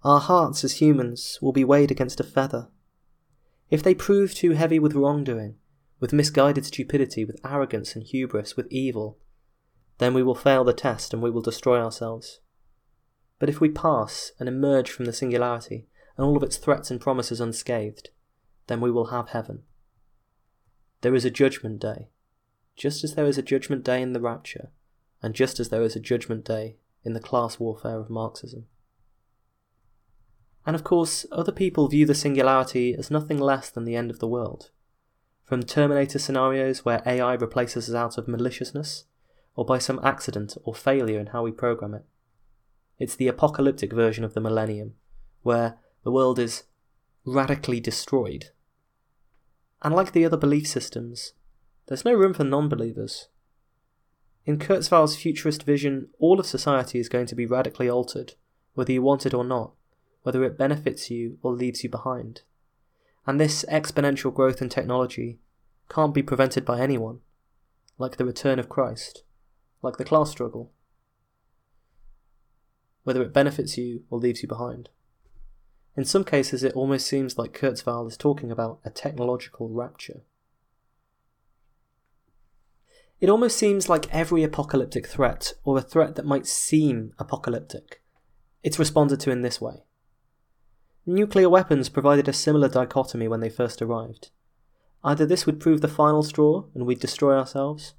Our 0.04 0.20
hearts 0.20 0.64
as 0.64 0.82
humans 0.82 1.40
will 1.42 1.54
be 1.54 1.64
weighed 1.64 1.92
against 1.92 2.20
a 2.20 2.24
feather. 2.24 2.68
If 3.70 3.82
they 3.82 3.96
prove 3.96 4.34
too 4.34 4.52
heavy 4.52 4.80
with 4.80 4.94
wrongdoing, 4.94 5.56
with 6.00 6.14
misguided 6.14 6.66
stupidity, 6.66 7.26
with 7.26 7.40
arrogance 7.44 7.96
and 7.96 8.04
hubris, 8.04 8.56
with 8.56 8.68
evil, 8.70 9.18
then 9.98 10.14
we 10.14 10.24
will 10.24 10.36
fail 10.36 10.64
the 10.64 10.74
test 10.74 11.14
and 11.14 11.24
we 11.24 11.32
will 11.32 11.42
destroy 11.42 11.80
ourselves. 11.80 12.42
But 13.40 13.50
if 13.50 13.60
we 13.60 13.70
pass 13.70 14.32
and 14.40 14.48
emerge 14.48 14.90
from 14.90 15.06
the 15.06 15.14
singularity 15.14 15.88
and 16.18 16.26
all 16.26 16.38
of 16.38 16.44
its 16.44 16.58
threats 16.58 16.92
and 16.92 17.02
promises 17.02 17.42
unscathed, 17.42 18.10
then 18.68 18.82
we 18.82 18.92
will 18.92 19.08
have 19.08 19.30
heaven. 19.30 19.64
There 21.02 21.16
is 21.16 21.26
a 21.26 21.32
judgment 21.32 21.80
day, 21.80 22.10
just 22.76 23.04
as 23.04 23.16
there 23.16 23.26
is 23.26 23.38
a 23.38 23.44
judgment 23.44 23.84
day 23.84 24.02
in 24.02 24.14
the 24.14 24.22
rapture, 24.22 24.72
and 25.22 25.34
just 25.34 25.60
as 25.60 25.70
there 25.70 25.84
is 25.84 25.96
a 25.96 26.00
judgment 26.00 26.46
day 26.46 26.78
in 27.04 27.14
the 27.14 27.20
class 27.20 27.60
warfare 27.60 28.00
of 28.00 28.10
Marxism. 28.10 28.66
And 30.66 30.76
of 30.76 30.84
course, 30.84 31.26
other 31.32 31.52
people 31.52 31.88
view 31.88 32.06
the 32.06 32.16
singularity 32.16 32.96
as 32.96 33.12
nothing 33.12 33.38
less 33.38 33.70
than 33.70 33.86
the 33.86 33.96
end 33.96 34.10
of 34.10 34.20
the 34.20 34.28
world. 34.28 34.72
From 35.44 35.62
Terminator 35.62 36.18
scenarios 36.18 36.84
where 36.84 37.04
AI 37.06 37.34
replaces 37.36 37.90
us 37.90 37.96
out 37.96 38.18
of 38.18 38.28
maliciousness, 38.28 39.06
or 39.56 39.64
by 39.64 39.78
some 39.78 40.00
accident 40.04 40.58
or 40.64 40.74
failure 40.74 41.20
in 41.20 41.28
how 41.28 41.44
we 41.44 41.52
program 41.52 41.94
it. 41.94 42.06
It's 42.98 43.16
the 43.16 43.28
apocalyptic 43.28 43.94
version 43.94 44.24
of 44.24 44.34
the 44.34 44.42
millennium, 44.42 44.94
where 45.44 45.78
the 46.04 46.12
world 46.12 46.40
is 46.40 46.64
radically 47.26 47.80
destroyed. 47.80 48.52
And 49.82 49.94
like 49.94 50.14
the 50.14 50.26
other 50.26 50.38
belief 50.38 50.68
systems, 50.68 51.34
there's 51.88 52.06
no 52.06 52.14
room 52.14 52.34
for 52.34 52.44
non 52.44 52.70
believers. 52.70 53.28
In 54.46 54.58
Kurzweil's 54.58 55.16
futurist 55.16 55.64
vision, 55.64 56.10
all 56.20 56.40
of 56.40 56.46
society 56.46 57.00
is 57.00 57.10
going 57.10 57.26
to 57.28 57.36
be 57.36 57.46
radically 57.46 57.90
altered, 57.90 58.34
whether 58.74 58.92
you 58.92 59.02
want 59.02 59.26
it 59.26 59.34
or 59.34 59.44
not, 59.44 59.74
whether 60.26 60.44
it 60.44 60.58
benefits 60.58 61.12
you 61.12 61.38
or 61.44 61.52
leaves 61.52 61.84
you 61.84 61.90
behind. 61.90 62.42
And 63.28 63.40
this 63.40 63.64
exponential 63.70 64.34
growth 64.34 64.60
in 64.60 64.70
technology 64.70 65.38
can't 65.88 66.16
be 66.16 66.24
prevented 66.24 66.66
by 66.66 66.82
anyone, 66.82 67.20
like 68.00 68.18
the 68.18 68.26
return 68.26 68.58
of 68.58 68.68
Christ, 68.68 69.22
like 69.84 69.98
the 69.98 70.04
class 70.04 70.32
struggle, 70.32 70.72
whether 73.04 73.22
it 73.22 73.34
benefits 73.34 73.78
you 73.78 74.02
or 74.10 74.18
leaves 74.18 74.42
you 74.42 74.50
behind. 74.50 74.90
In 75.96 76.06
some 76.06 76.24
cases, 76.24 76.64
it 76.64 76.74
almost 76.74 77.06
seems 77.06 77.38
like 77.38 77.54
Kurzweil 77.54 78.08
is 78.08 78.18
talking 78.18 78.52
about 78.52 78.80
a 78.84 78.90
technological 78.90 79.70
rapture. 79.70 80.24
It 83.22 83.30
almost 83.30 83.58
seems 83.58 83.88
like 83.90 84.12
every 84.12 84.42
apocalyptic 84.42 85.06
threat, 85.06 85.54
or 85.64 85.78
a 85.78 85.84
threat 85.84 86.16
that 86.16 86.26
might 86.26 86.48
seem 86.48 87.14
apocalyptic, 87.20 88.02
it's 88.64 88.80
responded 88.80 89.20
to 89.20 89.30
in 89.30 89.44
this 89.44 89.62
way. 89.62 89.84
Nuclear 91.06 91.50
weapons 91.50 91.90
provided 91.90 92.28
a 92.28 92.34
similar 92.34 92.68
dichotomy 92.68 93.28
when 93.28 93.40
they 93.40 93.50
first 93.50 93.82
arrived. 93.82 94.32
Either 95.04 95.26
this 95.26 95.46
would 95.46 95.60
prove 95.60 95.82
the 95.82 95.88
final 95.88 96.24
straw 96.24 96.66
and 96.74 96.86
we'd 96.86 97.00
destroy 97.00 97.38
ourselves, 97.38 97.94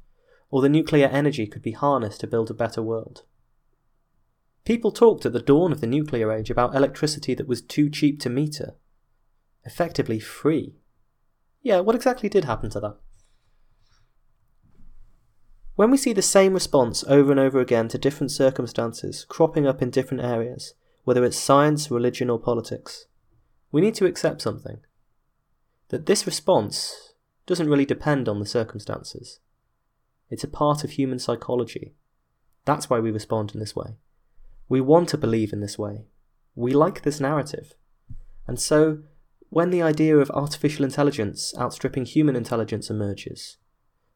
or 0.50 0.60
the 0.60 0.68
nuclear 0.68 1.06
energy 1.06 1.46
could 1.46 1.62
be 1.62 1.72
harnessed 1.72 2.20
to 2.20 2.26
build 2.26 2.50
a 2.50 2.54
better 2.54 2.82
world. 2.82 3.22
People 4.64 4.90
talked 4.90 5.25
at 5.25 5.32
the 5.32 5.40
dawn 5.40 5.70
of 5.70 5.80
the 5.80 5.86
nuclear 5.86 6.32
age 6.32 6.50
about 6.50 6.75
electricity 6.75 7.34
that 7.34 7.46
was 7.46 7.62
too 7.62 7.88
cheap 7.88 8.18
to 8.20 8.28
meter. 8.28 8.75
Effectively 9.64 10.18
free. 10.18 10.75
Yeah, 11.62 11.80
what 11.80 11.94
exactly 11.94 12.28
did 12.28 12.44
happen 12.44 12.70
to 12.70 12.80
that? 12.80 12.96
When 15.76 15.90
we 15.92 15.96
see 15.96 16.12
the 16.12 16.22
same 16.22 16.54
response 16.54 17.04
over 17.04 17.30
and 17.30 17.38
over 17.38 17.60
again 17.60 17.86
to 17.88 17.98
different 17.98 18.32
circumstances 18.32 19.25
cropping 19.28 19.66
up 19.66 19.82
in 19.82 19.90
different 19.90 20.25
areas, 20.25 20.75
whether 21.06 21.25
it's 21.25 21.38
science, 21.38 21.88
religion, 21.88 22.28
or 22.28 22.36
politics. 22.36 23.06
We 23.70 23.80
need 23.80 23.94
to 23.94 24.06
accept 24.06 24.42
something. 24.42 24.78
That 25.90 26.06
this 26.06 26.26
response 26.26 27.12
doesn't 27.46 27.68
really 27.68 27.84
depend 27.84 28.28
on 28.28 28.40
the 28.40 28.44
circumstances. 28.44 29.38
It's 30.30 30.42
a 30.42 30.48
part 30.48 30.82
of 30.82 30.90
human 30.90 31.20
psychology. 31.20 31.94
That's 32.64 32.90
why 32.90 32.98
we 32.98 33.12
respond 33.12 33.52
in 33.54 33.60
this 33.60 33.76
way. 33.76 33.98
We 34.68 34.80
want 34.80 35.08
to 35.10 35.16
believe 35.16 35.52
in 35.52 35.60
this 35.60 35.78
way. 35.78 36.06
We 36.56 36.72
like 36.72 37.02
this 37.02 37.20
narrative. 37.20 37.75
And 38.48 38.58
so, 38.58 39.04
when 39.48 39.70
the 39.70 39.82
idea 39.82 40.16
of 40.16 40.28
artificial 40.32 40.84
intelligence 40.84 41.54
outstripping 41.56 42.06
human 42.06 42.34
intelligence 42.34 42.90
emerges, 42.90 43.58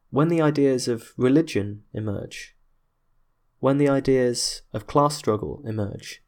when 0.09 0.27
the 0.27 0.41
ideas 0.41 0.89
of 0.89 1.13
religion 1.15 1.83
emerge, 1.93 2.57
when 3.59 3.77
the 3.77 3.87
ideas 3.87 4.63
of 4.73 4.87
class 4.87 5.15
struggle 5.15 5.63
emerge, 5.65 6.20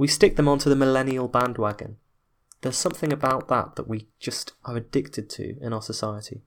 we 0.00 0.08
stick 0.08 0.36
them 0.36 0.48
onto 0.48 0.70
the 0.70 0.74
millennial 0.74 1.28
bandwagon. 1.28 1.98
There's 2.62 2.78
something 2.78 3.12
about 3.12 3.48
that 3.48 3.76
that 3.76 3.86
we 3.86 4.08
just 4.18 4.54
are 4.64 4.74
addicted 4.74 5.28
to 5.28 5.58
in 5.60 5.74
our 5.74 5.82
society. 5.82 6.40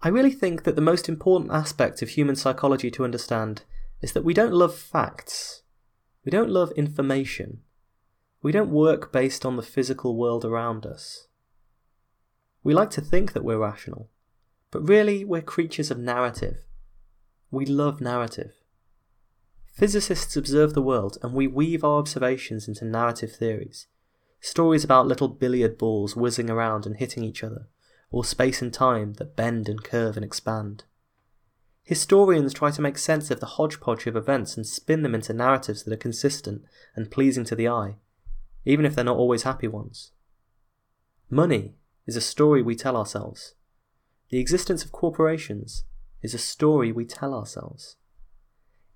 I 0.00 0.08
really 0.08 0.30
think 0.30 0.62
that 0.62 0.76
the 0.76 0.82
most 0.82 1.08
important 1.08 1.50
aspect 1.50 2.00
of 2.00 2.10
human 2.10 2.36
psychology 2.36 2.92
to 2.92 3.02
understand 3.02 3.62
is 4.02 4.12
that 4.12 4.22
we 4.22 4.32
don't 4.32 4.52
love 4.52 4.72
facts. 4.72 5.62
We 6.24 6.30
don't 6.30 6.48
love 6.48 6.70
information. 6.76 7.62
We 8.40 8.52
don't 8.52 8.70
work 8.70 9.12
based 9.12 9.44
on 9.44 9.56
the 9.56 9.64
physical 9.64 10.16
world 10.16 10.44
around 10.44 10.86
us. 10.86 11.26
We 12.62 12.72
like 12.72 12.90
to 12.90 13.00
think 13.00 13.32
that 13.32 13.42
we're 13.42 13.58
rational, 13.58 14.10
but 14.70 14.88
really 14.88 15.24
we're 15.24 15.42
creatures 15.42 15.90
of 15.90 15.98
narrative. 15.98 16.58
We 17.50 17.66
love 17.66 18.00
narrative. 18.00 18.59
Physicists 19.80 20.36
observe 20.36 20.74
the 20.74 20.82
world, 20.82 21.16
and 21.22 21.32
we 21.32 21.46
weave 21.46 21.82
our 21.82 21.98
observations 21.98 22.68
into 22.68 22.84
narrative 22.84 23.32
theories. 23.32 23.86
Stories 24.38 24.84
about 24.84 25.06
little 25.06 25.28
billiard 25.28 25.78
balls 25.78 26.14
whizzing 26.14 26.50
around 26.50 26.84
and 26.84 26.98
hitting 26.98 27.24
each 27.24 27.42
other, 27.42 27.66
or 28.10 28.22
space 28.22 28.60
and 28.60 28.74
time 28.74 29.14
that 29.14 29.36
bend 29.36 29.70
and 29.70 29.82
curve 29.82 30.18
and 30.18 30.24
expand. 30.24 30.84
Historians 31.82 32.52
try 32.52 32.70
to 32.70 32.82
make 32.82 32.98
sense 32.98 33.30
of 33.30 33.40
the 33.40 33.54
hodgepodge 33.56 34.06
of 34.06 34.16
events 34.16 34.54
and 34.54 34.66
spin 34.66 35.02
them 35.02 35.14
into 35.14 35.32
narratives 35.32 35.84
that 35.84 35.94
are 35.94 35.96
consistent 35.96 36.62
and 36.94 37.10
pleasing 37.10 37.44
to 37.44 37.56
the 37.56 37.66
eye, 37.66 37.96
even 38.66 38.84
if 38.84 38.94
they're 38.94 39.02
not 39.02 39.16
always 39.16 39.44
happy 39.44 39.66
ones. 39.66 40.12
Money 41.30 41.72
is 42.06 42.16
a 42.16 42.20
story 42.20 42.60
we 42.60 42.74
tell 42.74 42.98
ourselves. 42.98 43.54
The 44.28 44.40
existence 44.40 44.84
of 44.84 44.92
corporations 44.92 45.84
is 46.20 46.34
a 46.34 46.38
story 46.38 46.92
we 46.92 47.06
tell 47.06 47.32
ourselves. 47.32 47.96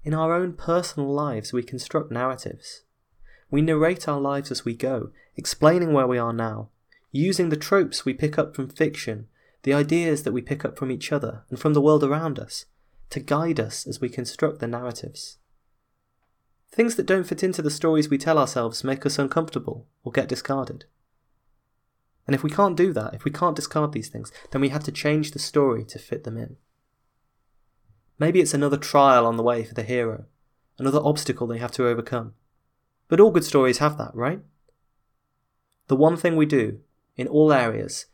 In 0.04 0.12
our 0.12 0.34
own 0.34 0.52
personal 0.52 1.10
lives, 1.10 1.54
we 1.54 1.62
construct 1.62 2.10
narratives. 2.10 2.82
We 3.50 3.62
narrate 3.62 4.06
our 4.06 4.20
lives 4.20 4.50
as 4.50 4.62
we 4.62 4.74
go, 4.74 5.10
explaining 5.34 5.94
where 5.94 6.06
we 6.06 6.18
are 6.18 6.32
now, 6.32 6.68
using 7.10 7.48
the 7.48 7.56
tropes 7.56 8.04
we 8.04 8.12
pick 8.12 8.38
up 8.38 8.54
from 8.54 8.68
fiction, 8.68 9.28
the 9.62 9.72
ideas 9.72 10.24
that 10.24 10.32
we 10.32 10.42
pick 10.42 10.62
up 10.62 10.78
from 10.78 10.90
each 10.90 11.10
other 11.10 11.44
and 11.48 11.58
from 11.58 11.72
the 11.72 11.80
world 11.80 12.04
around 12.04 12.38
us, 12.38 12.66
to 13.08 13.18
guide 13.18 13.58
us 13.58 13.86
as 13.86 14.00
we 14.00 14.10
construct 14.10 14.58
the 14.60 14.66
narratives. 14.66 15.38
Things 16.70 16.96
that 16.96 17.06
don't 17.06 17.24
fit 17.24 17.42
into 17.42 17.62
the 17.62 17.70
stories 17.70 18.10
we 18.10 18.18
tell 18.18 18.38
ourselves 18.38 18.84
make 18.84 19.06
us 19.06 19.18
uncomfortable 19.18 19.86
or 20.02 20.12
get 20.12 20.28
discarded. 20.28 20.84
And 22.26 22.34
if 22.34 22.42
we 22.42 22.50
can't 22.50 22.76
do 22.76 22.92
that, 22.92 23.14
if 23.14 23.24
we 23.24 23.30
can't 23.30 23.56
discard 23.56 23.92
these 23.92 24.08
things, 24.08 24.32
then 24.50 24.60
we 24.60 24.68
have 24.70 24.84
to 24.84 24.92
change 24.92 25.30
the 25.30 25.38
story 25.38 25.84
to 25.84 25.98
fit 25.98 26.24
them 26.24 26.36
in. 26.36 26.56
Maybe 28.18 28.40
it's 28.40 28.54
another 28.54 28.76
trial 28.76 29.26
on 29.26 29.36
the 29.36 29.42
way 29.42 29.64
for 29.64 29.74
the 29.74 29.82
hero, 29.82 30.26
another 30.78 31.00
obstacle 31.02 31.46
they 31.46 31.58
have 31.58 31.72
to 31.72 31.86
overcome. 31.86 32.34
But 33.08 33.20
all 33.20 33.30
good 33.30 33.44
stories 33.44 33.78
have 33.78 33.98
that, 33.98 34.14
right? 34.14 34.40
The 35.88 35.96
one 35.96 36.16
thing 36.16 36.36
we 36.36 36.46
do, 36.46 36.80
in 37.16 37.28
all 37.28 37.52
areas, 37.52 38.06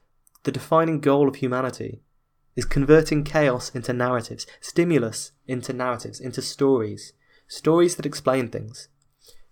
the 0.42 0.52
defining 0.52 1.00
goal 1.00 1.28
of 1.28 1.37
humanity, 1.37 2.02
is 2.57 2.64
converting 2.64 3.25
chaos 3.25 3.71
into 3.71 3.92
narratives, 3.92 4.47
stimulus 4.61 5.33
into 5.47 5.73
narratives, 5.73 6.19
into 6.21 6.42
stories, 6.42 7.12
stories 7.47 7.97
that 7.97 8.07
explain 8.07 8.49
things, 8.49 8.88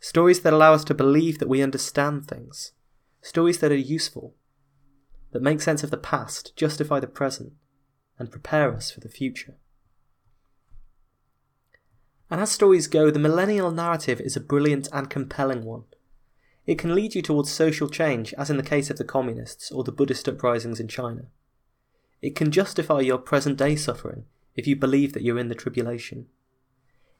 stories 0.00 0.40
that 0.40 0.52
allow 0.52 0.72
us 0.72 0.84
to 0.84 0.94
believe 0.94 1.38
that 1.38 1.48
we 1.48 1.62
understand 1.62 2.26
things, 2.26 2.72
stories 3.20 3.58
that 3.58 3.72
are 3.72 3.76
useful, 3.76 4.34
that 5.32 5.42
make 5.42 5.60
sense 5.60 5.82
of 5.82 5.90
the 5.90 5.96
past, 5.96 6.56
justify 6.56 6.98
the 6.98 7.06
present, 7.06 7.52
and 8.18 8.30
prepare 8.30 8.74
us 8.74 8.90
for 8.90 9.00
the 9.00 9.08
future. 9.08 9.56
And 12.30 12.40
as 12.40 12.50
stories 12.50 12.87
go, 12.87 13.11
the 13.11 13.18
millennial 13.18 13.70
narrative 13.70 14.20
is 14.20 14.37
a 14.37 14.40
brilliant 14.40 14.88
and 14.92 15.08
compelling 15.08 15.64
one. 15.64 15.85
It 16.66 16.78
can 16.78 16.94
lead 16.94 17.14
you 17.14 17.23
towards 17.23 17.50
social 17.50 17.88
change, 17.88 18.35
as 18.35 18.50
in 18.50 18.58
the 18.58 18.62
case 18.62 18.90
of 18.90 18.99
the 18.99 19.04
communists 19.04 19.70
or 19.70 19.85
the 19.85 19.92
Buddhist 19.92 20.28
uprisings 20.28 20.78
in 20.78 20.88
China. 20.88 21.28
It 22.20 22.37
can 22.37 22.50
justify 22.50 23.00
your 23.00 23.18
present 23.18 23.56
day 23.56 23.76
suffering 23.76 24.25
if 24.54 24.66
you 24.66 24.76
believe 24.76 25.14
that 25.14 25.23
you're 25.23 25.38
in 25.38 25.49
the 25.49 25.54
tribulation. 25.54 26.26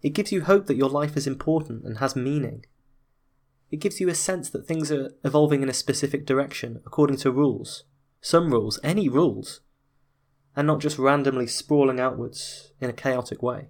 It 0.03 0.11
gives 0.11 0.33
you 0.33 0.43
hope 0.43 0.67
that 0.67 0.77
your 0.77 0.91
life 0.91 1.17
is 1.17 1.27
important 1.27 1.85
and 1.85 1.99
has 1.99 2.15
meaning. 2.15 2.67
It 3.71 3.81
gives 3.81 4.01
you 4.01 4.09
a 4.09 4.15
sense 4.15 4.51
that 4.51 4.67
things 4.67 4.93
are 4.93 5.13
evolving 5.25 5.63
in 5.63 5.69
a 5.69 5.75
specific 5.75 6.27
direction 6.27 6.83
according 6.85 7.17
to 7.19 7.31
rules. 7.31 7.85
Some 8.21 8.51
rules, 8.51 8.79
any 8.83 9.09
rules, 9.09 9.61
and 10.57 10.67
not 10.67 10.81
just 10.81 10.99
randomly 10.99 11.47
sprawling 11.47 12.01
outwards 12.01 12.73
in 12.81 12.91
a 12.91 12.95
chaotic 12.95 13.43
way. 13.43 13.69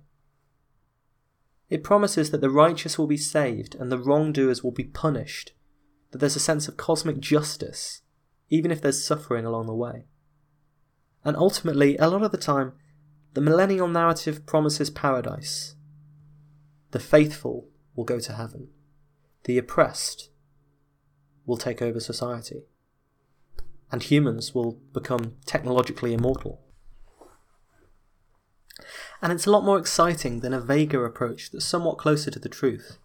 It 1.68 1.84
promises 1.84 2.30
that 2.30 2.40
the 2.40 2.50
righteous 2.50 2.98
will 2.98 3.06
be 3.06 3.18
saved 3.18 3.74
and 3.74 3.92
the 3.92 3.98
wrongdoers 3.98 4.64
will 4.64 4.72
be 4.72 4.84
punished, 4.84 5.52
that 6.10 6.18
there's 6.18 6.36
a 6.36 6.40
sense 6.40 6.66
of 6.66 6.76
cosmic 6.76 7.20
justice, 7.20 8.02
even 8.48 8.70
if 8.70 8.80
there's 8.80 9.04
suffering 9.04 9.44
along 9.44 9.66
the 9.66 9.74
way. 9.74 10.06
And 11.24 11.36
ultimately, 11.36 11.96
a 11.98 12.08
lot 12.08 12.22
of 12.22 12.32
the 12.32 12.38
time, 12.38 12.72
the 13.34 13.40
millennial 13.42 13.88
narrative 13.88 14.46
promises 14.46 14.88
paradise. 14.88 15.74
The 16.92 16.98
faithful 16.98 17.68
will 17.94 18.04
go 18.04 18.18
to 18.18 18.32
heaven. 18.32 18.68
The 19.44 19.58
oppressed 19.58 20.30
will 21.44 21.58
take 21.58 21.82
over 21.82 22.00
society. 22.00 22.62
And 23.92 24.02
humans 24.02 24.54
will 24.54 24.80
become 24.94 25.36
technologically 25.44 26.14
immortal. 26.14 26.62
And 29.20 29.32
it's 29.32 29.46
a 29.46 29.50
lot 29.50 29.64
more 29.64 29.78
exciting 29.78 30.40
than 30.40 30.54
a 30.54 30.60
vaguer 30.60 31.04
approach 31.04 31.50
that's 31.50 31.64
somewhat 31.64 31.98
closer 31.98 32.30
to 32.30 32.38
the 32.38 32.48
truth, 32.48 32.98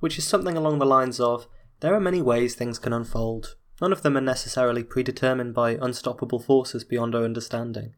which 0.00 0.18
is 0.18 0.26
something 0.26 0.56
along 0.56 0.78
the 0.78 0.86
lines 0.86 1.18
of 1.18 1.46
there 1.80 1.94
are 1.94 2.00
many 2.00 2.22
ways 2.22 2.54
things 2.54 2.78
can 2.78 2.92
unfold, 2.92 3.56
None 3.80 3.92
of 3.92 4.02
them 4.02 4.16
are 4.16 4.22
necessarily 4.22 4.84
predetermined 4.84 5.54
by 5.54 5.72
unstoppable 5.72 6.38
forces 6.38 6.84
beyond 6.84 7.14
our 7.14 7.24
understanding. 7.24 7.94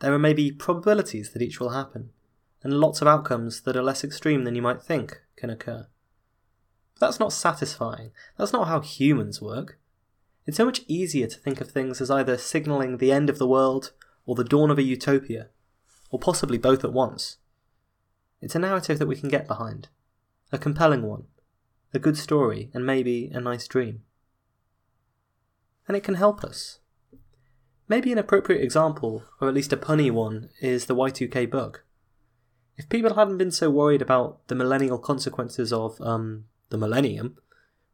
There 0.00 0.12
are 0.12 0.18
maybe 0.18 0.52
probabilities 0.52 1.30
that 1.30 1.42
each 1.42 1.58
will 1.58 1.70
happen, 1.70 2.10
and 2.62 2.74
lots 2.74 3.00
of 3.00 3.08
outcomes 3.08 3.62
that 3.62 3.76
are 3.76 3.82
less 3.82 4.04
extreme 4.04 4.44
than 4.44 4.54
you 4.54 4.62
might 4.62 4.82
think 4.82 5.20
can 5.36 5.50
occur. 5.50 5.86
But 6.94 7.06
that's 7.06 7.18
not 7.18 7.32
satisfying. 7.32 8.10
That's 8.36 8.52
not 8.52 8.68
how 8.68 8.80
humans 8.80 9.40
work. 9.40 9.78
It's 10.46 10.56
so 10.56 10.66
much 10.66 10.82
easier 10.88 11.26
to 11.26 11.38
think 11.38 11.60
of 11.60 11.70
things 11.70 12.00
as 12.00 12.10
either 12.10 12.36
signalling 12.36 12.98
the 12.98 13.12
end 13.12 13.30
of 13.30 13.38
the 13.38 13.48
world 13.48 13.92
or 14.26 14.34
the 14.34 14.44
dawn 14.44 14.70
of 14.70 14.78
a 14.78 14.82
utopia, 14.82 15.48
or 16.10 16.18
possibly 16.18 16.58
both 16.58 16.84
at 16.84 16.92
once. 16.92 17.38
It's 18.40 18.54
a 18.54 18.60
narrative 18.60 18.98
that 18.98 19.08
we 19.08 19.16
can 19.16 19.28
get 19.28 19.48
behind, 19.48 19.88
a 20.52 20.58
compelling 20.58 21.02
one, 21.02 21.24
a 21.92 21.98
good 21.98 22.16
story, 22.16 22.70
and 22.72 22.86
maybe 22.86 23.30
a 23.32 23.40
nice 23.40 23.66
dream 23.66 24.02
and 25.88 25.96
it 25.96 26.04
can 26.04 26.14
help 26.14 26.44
us. 26.44 26.78
Maybe 27.88 28.12
an 28.12 28.18
appropriate 28.18 28.62
example, 28.62 29.24
or 29.40 29.48
at 29.48 29.54
least 29.54 29.72
a 29.72 29.76
punny 29.78 30.10
one, 30.10 30.50
is 30.60 30.86
the 30.86 30.94
Y2K 30.94 31.50
bug. 31.50 31.80
If 32.76 32.90
people 32.90 33.14
hadn't 33.14 33.38
been 33.38 33.50
so 33.50 33.70
worried 33.70 34.02
about 34.02 34.46
the 34.48 34.54
millennial 34.54 34.98
consequences 34.98 35.72
of, 35.72 36.00
um, 36.02 36.44
the 36.68 36.76
millennium, 36.76 37.38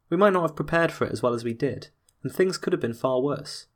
we 0.09 0.17
might 0.17 0.33
not 0.33 0.41
have 0.41 0.55
prepared 0.55 0.91
for 0.91 1.05
it 1.05 1.13
as 1.13 1.23
well 1.23 1.33
as 1.33 1.45
we 1.45 1.53
did, 1.53 1.87
and 2.21 2.31
things 2.31 2.57
could 2.57 2.73
have 2.73 2.81
been 2.81 2.93
far 2.93 3.21
worse. 3.21 3.67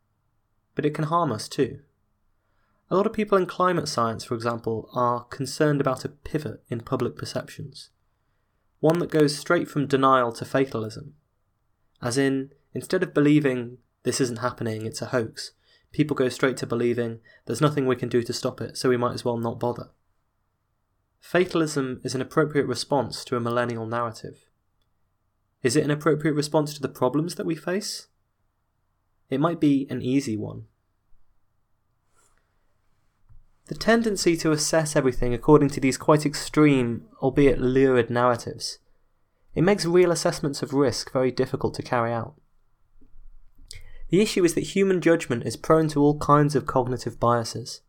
But 0.76 0.86
it 0.86 0.94
can 0.94 1.06
harm 1.06 1.32
us 1.32 1.48
too. 1.48 1.80
A 2.92 2.96
lot 2.96 3.06
of 3.06 3.14
people 3.14 3.38
in 3.38 3.46
climate 3.46 3.88
science, 3.88 4.24
for 4.24 4.34
example, 4.34 4.90
are 4.94 5.26
concerned 5.26 5.80
about 5.80 6.06
a 6.06 6.10
pivot 6.10 6.64
in 6.70 6.82
public 6.82 7.16
perceptions. 7.16 7.92
One 8.80 9.00
that 9.00 9.12
goes 9.12 9.38
straight 9.38 9.68
from 9.68 9.86
denial 9.86 10.32
to 10.34 10.46
fatalism. 10.46 11.14
As 12.02 12.18
in, 12.18 12.52
instead 12.74 13.04
of 13.04 13.14
believing 13.14 13.78
this 14.04 14.20
isn't 14.20 14.40
happening, 14.40 14.86
it's 14.86 15.02
a 15.02 15.08
hoax. 15.08 15.52
People 15.92 16.16
go 16.16 16.30
straight 16.30 16.58
to 16.58 16.66
believing 16.66 17.20
there's 17.46 17.62
nothing 17.62 17.86
we 17.86 17.96
can 17.96 18.10
do 18.10 18.24
to 18.24 18.34
stop 18.34 18.62
it, 18.62 18.78
so 18.78 18.90
we 18.90 18.98
might 18.98 19.14
as 19.14 19.26
well 19.26 19.38
not 19.38 19.60
bother. 19.60 19.90
Fatalism 21.20 22.00
is 22.04 22.16
an 22.16 22.22
appropriate 22.22 22.66
response 22.66 23.24
to 23.26 23.36
a 23.36 23.42
millennial 23.42 23.86
narrative. 23.86 24.50
Is 25.62 25.76
it 25.76 25.84
an 25.84 25.92
appropriate 25.92 26.34
response 26.34 26.74
to 26.74 26.82
the 26.82 26.88
problems 26.88 27.36
that 27.36 27.46
we 27.46 27.56
face? 27.56 28.08
It 29.30 29.40
might 29.40 29.60
be 29.60 29.86
an 29.90 30.02
easy 30.02 30.38
one. 30.38 30.66
The 33.70 33.76
tendency 33.76 34.36
to 34.38 34.52
assess 34.52 34.96
everything 34.96 35.32
according 35.32 35.70
to 35.70 35.80
these 35.80 35.96
quite 35.96 36.26
extreme, 36.26 37.06
albeit 37.22 37.62
lurid 37.62 38.10
narratives, 38.10 38.80
it 39.54 39.62
makes 39.62 39.86
real 39.86 40.12
assessments 40.12 40.64
of 40.64 40.74
risk 40.74 41.14
very 41.14 41.30
difficult 41.30 41.76
to 41.76 41.84
carry 41.84 42.12
out. 42.12 42.34
The 44.10 44.22
issue 44.22 44.44
is 44.44 44.56
that 44.56 44.74
human 44.74 45.02
judgment 45.02 45.44
is 45.46 45.56
prone 45.56 45.88
to 45.90 46.02
all 46.02 46.18
kinds 46.18 46.56
of 46.56 46.66
cognitive 46.66 47.20
biases. 47.20 47.82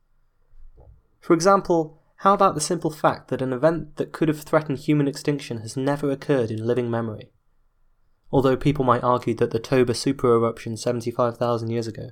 For 1.19 1.33
example, 1.33 1.99
how 2.17 2.35
about 2.35 2.55
the 2.55 2.61
simple 2.61 2.91
fact 2.91 3.29
that 3.29 3.41
an 3.41 3.55
event 3.55 3.97
that 3.97 4.13
could 4.13 4.29
have 4.29 4.43
threatened 4.43 4.81
human 4.81 5.09
extinction 5.09 5.63
has 5.63 5.79
never 5.79 6.11
occurred 6.11 6.51
in 6.51 6.67
living 6.67 6.91
memory? 6.91 7.33
Although 8.31 8.59
people 8.59 8.85
might 8.85 9.03
argue 9.03 9.33
that 9.37 9.51
the 9.51 9.59
Toba 9.59 9.95
supereruption 9.95 10.79
75,000 10.79 11.71
years 11.71 11.87
ago, 11.87 12.11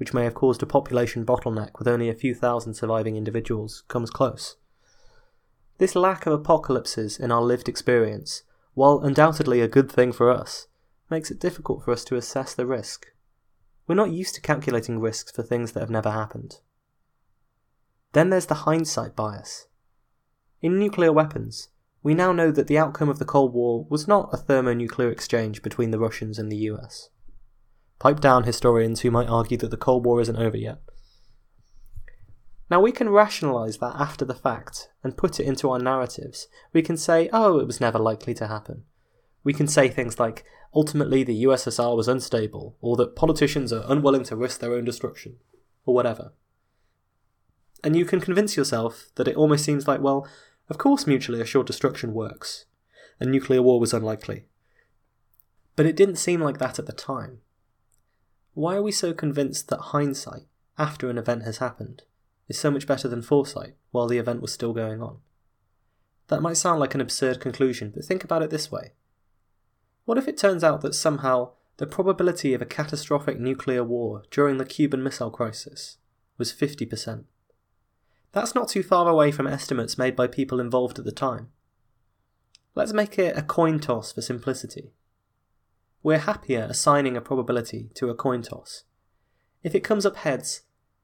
which 0.00 0.14
may 0.14 0.24
have 0.24 0.32
caused 0.32 0.62
a 0.62 0.66
population 0.66 1.26
bottleneck 1.26 1.78
with 1.78 1.86
only 1.86 2.08
a 2.08 2.14
few 2.14 2.34
thousand 2.34 2.72
surviving 2.72 3.16
individuals, 3.16 3.84
comes 3.86 4.08
close. 4.08 4.56
This 5.76 5.94
lack 5.94 6.24
of 6.24 6.32
apocalypses 6.32 7.18
in 7.18 7.30
our 7.30 7.42
lived 7.42 7.68
experience, 7.68 8.42
while 8.72 9.00
undoubtedly 9.00 9.60
a 9.60 9.68
good 9.68 9.92
thing 9.92 10.10
for 10.10 10.30
us, 10.30 10.68
makes 11.10 11.30
it 11.30 11.38
difficult 11.38 11.84
for 11.84 11.92
us 11.92 12.02
to 12.04 12.16
assess 12.16 12.54
the 12.54 12.64
risk. 12.64 13.08
We're 13.86 13.94
not 13.94 14.10
used 14.10 14.34
to 14.36 14.40
calculating 14.40 15.00
risks 15.00 15.32
for 15.32 15.42
things 15.42 15.72
that 15.72 15.80
have 15.80 15.90
never 15.90 16.10
happened. 16.10 16.60
Then 18.14 18.30
there's 18.30 18.46
the 18.46 18.64
hindsight 18.64 19.14
bias. 19.14 19.66
In 20.62 20.78
nuclear 20.78 21.12
weapons, 21.12 21.68
we 22.02 22.14
now 22.14 22.32
know 22.32 22.50
that 22.52 22.68
the 22.68 22.78
outcome 22.78 23.10
of 23.10 23.18
the 23.18 23.26
Cold 23.26 23.52
War 23.52 23.84
was 23.90 24.08
not 24.08 24.30
a 24.32 24.38
thermonuclear 24.38 25.10
exchange 25.10 25.60
between 25.60 25.90
the 25.90 25.98
Russians 25.98 26.38
and 26.38 26.50
the 26.50 26.70
US. 26.70 27.10
Pipe 28.00 28.18
down 28.18 28.44
historians 28.44 29.02
who 29.02 29.10
might 29.10 29.28
argue 29.28 29.58
that 29.58 29.70
the 29.70 29.76
Cold 29.76 30.06
War 30.06 30.20
isn't 30.22 30.36
over 30.36 30.56
yet. 30.56 30.78
Now 32.70 32.80
we 32.80 32.92
can 32.92 33.10
rationalise 33.10 33.76
that 33.78 33.94
after 33.94 34.24
the 34.24 34.34
fact 34.34 34.88
and 35.04 35.18
put 35.18 35.38
it 35.38 35.46
into 35.46 35.68
our 35.70 35.78
narratives. 35.78 36.48
We 36.72 36.80
can 36.80 36.96
say, 36.96 37.28
oh, 37.30 37.58
it 37.58 37.66
was 37.66 37.80
never 37.80 37.98
likely 37.98 38.32
to 38.34 38.46
happen. 38.46 38.84
We 39.44 39.52
can 39.52 39.68
say 39.68 39.88
things 39.88 40.18
like, 40.18 40.44
ultimately 40.74 41.24
the 41.24 41.44
USSR 41.44 41.94
was 41.94 42.08
unstable, 42.08 42.76
or 42.80 42.96
that 42.96 43.16
politicians 43.16 43.70
are 43.70 43.84
unwilling 43.86 44.24
to 44.24 44.36
risk 44.36 44.60
their 44.60 44.72
own 44.72 44.84
destruction, 44.84 45.36
or 45.84 45.94
whatever. 45.94 46.32
And 47.84 47.96
you 47.96 48.06
can 48.06 48.20
convince 48.20 48.56
yourself 48.56 49.10
that 49.16 49.28
it 49.28 49.36
almost 49.36 49.64
seems 49.64 49.86
like, 49.86 50.00
well, 50.00 50.26
of 50.70 50.78
course 50.78 51.06
mutually 51.06 51.40
assured 51.40 51.66
destruction 51.66 52.14
works, 52.14 52.64
and 53.18 53.30
nuclear 53.30 53.60
war 53.60 53.78
was 53.78 53.92
unlikely. 53.92 54.46
But 55.76 55.86
it 55.86 55.96
didn't 55.96 56.16
seem 56.16 56.40
like 56.40 56.58
that 56.58 56.78
at 56.78 56.86
the 56.86 56.92
time. 56.92 57.40
Why 58.60 58.76
are 58.76 58.82
we 58.82 58.92
so 58.92 59.14
convinced 59.14 59.68
that 59.68 59.80
hindsight, 59.80 60.42
after 60.76 61.08
an 61.08 61.16
event 61.16 61.44
has 61.44 61.56
happened, 61.64 62.02
is 62.46 62.58
so 62.58 62.70
much 62.70 62.86
better 62.86 63.08
than 63.08 63.22
foresight 63.22 63.74
while 63.90 64.06
the 64.06 64.18
event 64.18 64.42
was 64.42 64.52
still 64.52 64.74
going 64.74 65.00
on? 65.00 65.16
That 66.28 66.42
might 66.42 66.58
sound 66.58 66.78
like 66.78 66.94
an 66.94 67.00
absurd 67.00 67.40
conclusion, 67.40 67.90
but 67.94 68.04
think 68.04 68.22
about 68.22 68.42
it 68.42 68.50
this 68.50 68.70
way. 68.70 68.92
What 70.04 70.18
if 70.18 70.28
it 70.28 70.36
turns 70.36 70.62
out 70.62 70.82
that 70.82 70.94
somehow 70.94 71.52
the 71.78 71.86
probability 71.86 72.52
of 72.52 72.60
a 72.60 72.66
catastrophic 72.66 73.40
nuclear 73.40 73.82
war 73.82 74.24
during 74.30 74.58
the 74.58 74.66
Cuban 74.66 75.02
Missile 75.02 75.30
Crisis 75.30 75.96
was 76.36 76.52
50%? 76.52 77.24
That's 78.32 78.54
not 78.54 78.68
too 78.68 78.82
far 78.82 79.08
away 79.08 79.32
from 79.32 79.46
estimates 79.46 79.96
made 79.96 80.14
by 80.14 80.26
people 80.26 80.60
involved 80.60 80.98
at 80.98 81.06
the 81.06 81.12
time. 81.12 81.48
Let's 82.74 82.92
make 82.92 83.18
it 83.18 83.38
a 83.38 83.42
coin 83.42 83.80
toss 83.80 84.12
for 84.12 84.20
simplicity. 84.20 84.92
We're 86.02 86.18
happier 86.18 86.66
assigning 86.68 87.16
a 87.16 87.20
probability 87.20 87.90
to 87.94 88.08
a 88.08 88.14
coin 88.14 88.42
toss. 88.42 88.84
If 89.62 89.74
it 89.74 89.84
comes 89.84 90.06
up 90.06 90.16
heads, 90.16 90.62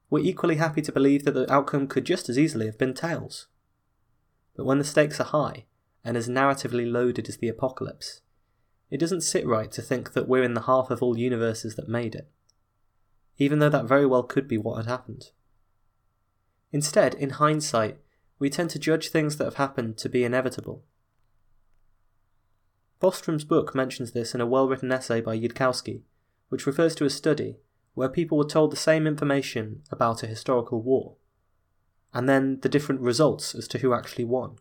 we're 0.09 0.25
equally 0.25 0.57
happy 0.57 0.81
to 0.83 0.93
believe 0.93 1.25
that 1.25 1.33
the 1.33 1.53
outcome 1.53 1.87
could 1.87 2.07
just 2.07 2.29
as 2.29 2.39
easily 2.39 2.67
have 2.67 2.79
been 2.79 2.95
tails. 2.95 3.47
But 4.57 4.65
when 4.65 4.79
the 4.79 4.85
stakes 4.85 5.21
are 5.21 5.25
high, 5.25 5.67
and 6.03 6.17
as 6.17 6.29
narratively 6.29 6.91
loaded 6.91 7.29
as 7.29 7.37
the 7.37 7.49
apocalypse, 7.49 8.23
it 8.91 8.99
doesn't 8.99 9.23
sit 9.23 9.47
right 9.47 9.71
to 9.73 9.83
think 9.83 10.13
that 10.15 10.29
we're 10.29 10.45
in 10.45 10.55
the 10.55 10.63
half 10.63 10.91
of 10.91 11.03
all 11.03 11.19
universes 11.19 11.75
that 11.75 11.89
made 11.89 12.15
it, 12.15 12.31
even 13.37 13.59
though 13.59 13.69
that 13.69 13.85
very 13.85 14.07
well 14.07 14.23
could 14.23 14.49
be 14.49 14.57
what 14.57 14.77
had 14.77 14.87
happened. 14.87 15.31
Instead, 16.73 17.15
in 17.15 17.31
hindsight, 17.31 17.99
we 18.39 18.49
tend 18.49 18.71
to 18.71 18.79
judge 18.79 19.09
things 19.09 19.37
that 19.37 19.45
have 19.45 19.55
happened 19.55 19.99
to 19.99 20.09
be 20.09 20.25
inevitable. 20.25 20.85
Bostrom's 23.01 23.45
book 23.45 23.75
mentions 23.75 24.13
this 24.13 24.35
in 24.35 24.41
a 24.41 24.47
well 24.47 24.69
written 24.69 24.91
essay 24.91 25.21
by 25.21 25.39
Yudkowsky, 25.39 26.03
which 26.49 26.67
refers 26.67 26.95
to 26.95 27.05
a 27.05 27.11
study 27.11 27.57
where 27.95 28.09
people 28.09 28.39
were 28.39 28.45
told 28.45 28.71
the 28.71 28.77
same 28.77 29.07
information 29.07 29.83
about 29.91 30.23
a 30.23 30.27
historical 30.27 30.83
war, 30.83 31.17
and 32.13 32.29
then 32.29 32.61
the 32.61 32.69
different 32.69 33.01
results 33.01 33.55
as 33.55 33.67
to 33.69 33.79
who 33.79 33.95
actually 33.95 34.25
won. 34.25 34.57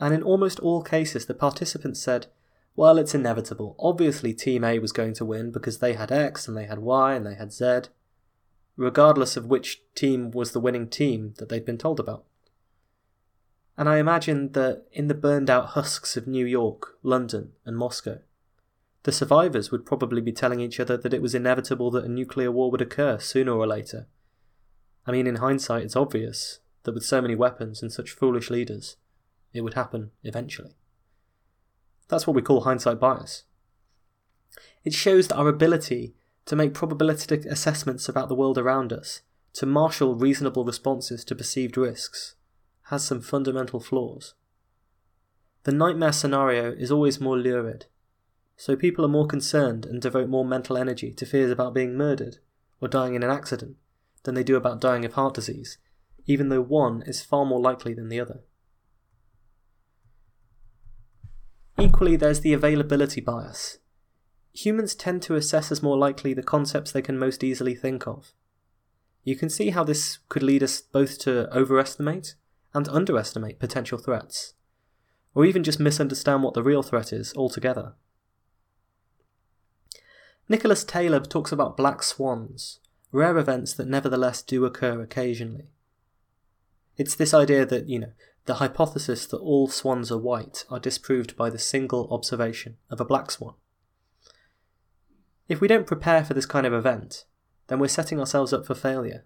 And 0.00 0.12
in 0.12 0.22
almost 0.22 0.58
all 0.60 0.82
cases, 0.82 1.26
the 1.26 1.34
participants 1.34 2.00
said, 2.00 2.26
well, 2.76 2.98
it's 2.98 3.14
inevitable. 3.14 3.76
Obviously, 3.78 4.34
Team 4.34 4.64
A 4.64 4.80
was 4.80 4.90
going 4.90 5.14
to 5.14 5.24
win 5.24 5.52
because 5.52 5.78
they 5.78 5.92
had 5.92 6.10
X 6.10 6.48
and 6.48 6.56
they 6.56 6.66
had 6.66 6.80
Y 6.80 7.14
and 7.14 7.24
they 7.24 7.36
had 7.36 7.52
Z, 7.52 7.82
regardless 8.76 9.36
of 9.36 9.46
which 9.46 9.82
team 9.94 10.32
was 10.32 10.50
the 10.50 10.60
winning 10.60 10.88
team 10.88 11.34
that 11.38 11.48
they'd 11.48 11.64
been 11.64 11.78
told 11.78 12.00
about. 12.00 12.24
And 13.76 13.88
I 13.88 13.98
imagine 13.98 14.52
that 14.52 14.84
in 14.92 15.08
the 15.08 15.14
burned 15.14 15.50
out 15.50 15.70
husks 15.70 16.16
of 16.16 16.26
New 16.26 16.46
York, 16.46 16.96
London, 17.02 17.52
and 17.64 17.76
Moscow, 17.76 18.18
the 19.02 19.12
survivors 19.12 19.70
would 19.70 19.84
probably 19.84 20.20
be 20.20 20.32
telling 20.32 20.60
each 20.60 20.80
other 20.80 20.96
that 20.96 21.12
it 21.12 21.20
was 21.20 21.34
inevitable 21.34 21.90
that 21.90 22.04
a 22.04 22.08
nuclear 22.08 22.50
war 22.50 22.70
would 22.70 22.80
occur 22.80 23.18
sooner 23.18 23.52
or 23.52 23.66
later. 23.66 24.06
I 25.06 25.12
mean, 25.12 25.26
in 25.26 25.36
hindsight, 25.36 25.82
it's 25.82 25.96
obvious 25.96 26.60
that 26.84 26.94
with 26.94 27.04
so 27.04 27.20
many 27.20 27.34
weapons 27.34 27.82
and 27.82 27.92
such 27.92 28.10
foolish 28.10 28.48
leaders, 28.48 28.96
it 29.52 29.60
would 29.60 29.74
happen 29.74 30.10
eventually. 30.22 30.74
That's 32.08 32.26
what 32.26 32.36
we 32.36 32.42
call 32.42 32.62
hindsight 32.62 33.00
bias. 33.00 33.44
It 34.84 34.94
shows 34.94 35.28
that 35.28 35.36
our 35.36 35.48
ability 35.48 36.14
to 36.46 36.56
make 36.56 36.74
probabilistic 36.74 37.46
assessments 37.46 38.08
about 38.08 38.28
the 38.28 38.34
world 38.34 38.58
around 38.58 38.92
us, 38.92 39.22
to 39.54 39.66
marshal 39.66 40.14
reasonable 40.14 40.64
responses 40.64 41.24
to 41.24 41.34
perceived 41.34 41.76
risks, 41.76 42.36
has 42.84 43.04
some 43.04 43.20
fundamental 43.20 43.80
flaws. 43.80 44.34
The 45.64 45.72
nightmare 45.72 46.12
scenario 46.12 46.72
is 46.72 46.90
always 46.90 47.20
more 47.20 47.38
lurid, 47.38 47.86
so 48.56 48.76
people 48.76 49.04
are 49.04 49.08
more 49.08 49.26
concerned 49.26 49.86
and 49.86 50.00
devote 50.00 50.28
more 50.28 50.44
mental 50.44 50.76
energy 50.76 51.12
to 51.12 51.26
fears 51.26 51.50
about 51.50 51.74
being 51.74 51.96
murdered 51.96 52.38
or 52.80 52.88
dying 52.88 53.14
in 53.14 53.22
an 53.22 53.30
accident 53.30 53.76
than 54.24 54.34
they 54.34 54.44
do 54.44 54.56
about 54.56 54.80
dying 54.80 55.04
of 55.04 55.14
heart 55.14 55.34
disease, 55.34 55.78
even 56.26 56.50
though 56.50 56.60
one 56.60 57.02
is 57.06 57.22
far 57.22 57.44
more 57.46 57.60
likely 57.60 57.94
than 57.94 58.08
the 58.08 58.20
other. 58.20 58.40
Equally, 61.78 62.16
there's 62.16 62.40
the 62.40 62.52
availability 62.52 63.20
bias. 63.20 63.78
Humans 64.52 64.94
tend 64.94 65.22
to 65.22 65.34
assess 65.34 65.72
as 65.72 65.82
more 65.82 65.98
likely 65.98 66.32
the 66.32 66.42
concepts 66.42 66.92
they 66.92 67.02
can 67.02 67.18
most 67.18 67.42
easily 67.42 67.74
think 67.74 68.06
of. 68.06 68.32
You 69.24 69.34
can 69.34 69.50
see 69.50 69.70
how 69.70 69.82
this 69.82 70.18
could 70.28 70.42
lead 70.42 70.62
us 70.62 70.80
both 70.80 71.18
to 71.20 71.52
overestimate 71.56 72.36
and 72.74 72.88
underestimate 72.88 73.58
potential 73.58 73.98
threats, 73.98 74.54
or 75.34 75.44
even 75.44 75.62
just 75.62 75.80
misunderstand 75.80 76.42
what 76.42 76.54
the 76.54 76.62
real 76.62 76.82
threat 76.82 77.12
is 77.12 77.32
altogether. 77.36 77.94
Nicholas 80.48 80.84
Taleb 80.84 81.28
talks 81.28 81.52
about 81.52 81.76
black 81.76 82.02
swans, 82.02 82.80
rare 83.12 83.38
events 83.38 83.72
that 83.74 83.88
nevertheless 83.88 84.42
do 84.42 84.64
occur 84.64 85.00
occasionally. 85.00 85.68
It's 86.96 87.14
this 87.14 87.32
idea 87.32 87.64
that, 87.64 87.88
you 87.88 87.98
know, 87.98 88.12
the 88.46 88.54
hypothesis 88.54 89.26
that 89.26 89.38
all 89.38 89.68
swans 89.68 90.12
are 90.12 90.18
white 90.18 90.66
are 90.68 90.78
disproved 90.78 91.36
by 91.36 91.48
the 91.48 91.58
single 91.58 92.06
observation 92.10 92.76
of 92.90 93.00
a 93.00 93.04
black 93.04 93.30
swan. 93.30 93.54
If 95.48 95.60
we 95.60 95.68
don't 95.68 95.86
prepare 95.86 96.24
for 96.24 96.34
this 96.34 96.46
kind 96.46 96.66
of 96.66 96.74
event, 96.74 97.24
then 97.68 97.78
we're 97.78 97.88
setting 97.88 98.20
ourselves 98.20 98.52
up 98.52 98.66
for 98.66 98.74
failure. 98.74 99.24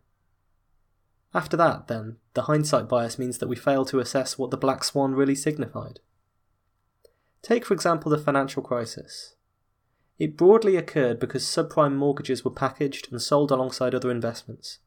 After 1.34 1.56
that, 1.56 1.88
then, 1.88 2.16
the 2.34 2.42
hindsight 2.42 2.88
bias 2.88 3.18
means 3.18 3.38
that 3.38 3.48
we 3.48 3.56
fail 3.56 3.84
to 3.86 4.00
assess 4.00 4.38
what 4.38 4.50
the 4.50 4.56
black 4.56 4.82
swan 4.82 5.14
really 5.14 5.34
signified. 5.34 6.00
Take, 7.42 7.64
for 7.64 7.74
example, 7.74 8.10
the 8.10 8.18
financial 8.18 8.62
crisis. 8.62 9.34
It 10.18 10.36
broadly 10.36 10.76
occurred 10.76 11.20
because 11.20 11.44
subprime 11.44 11.94
mortgages 11.94 12.44
were 12.44 12.50
packaged 12.50 13.12
and 13.12 13.22
sold 13.22 13.50
alongside 13.50 13.94
other 13.94 14.10
investments. 14.10 14.78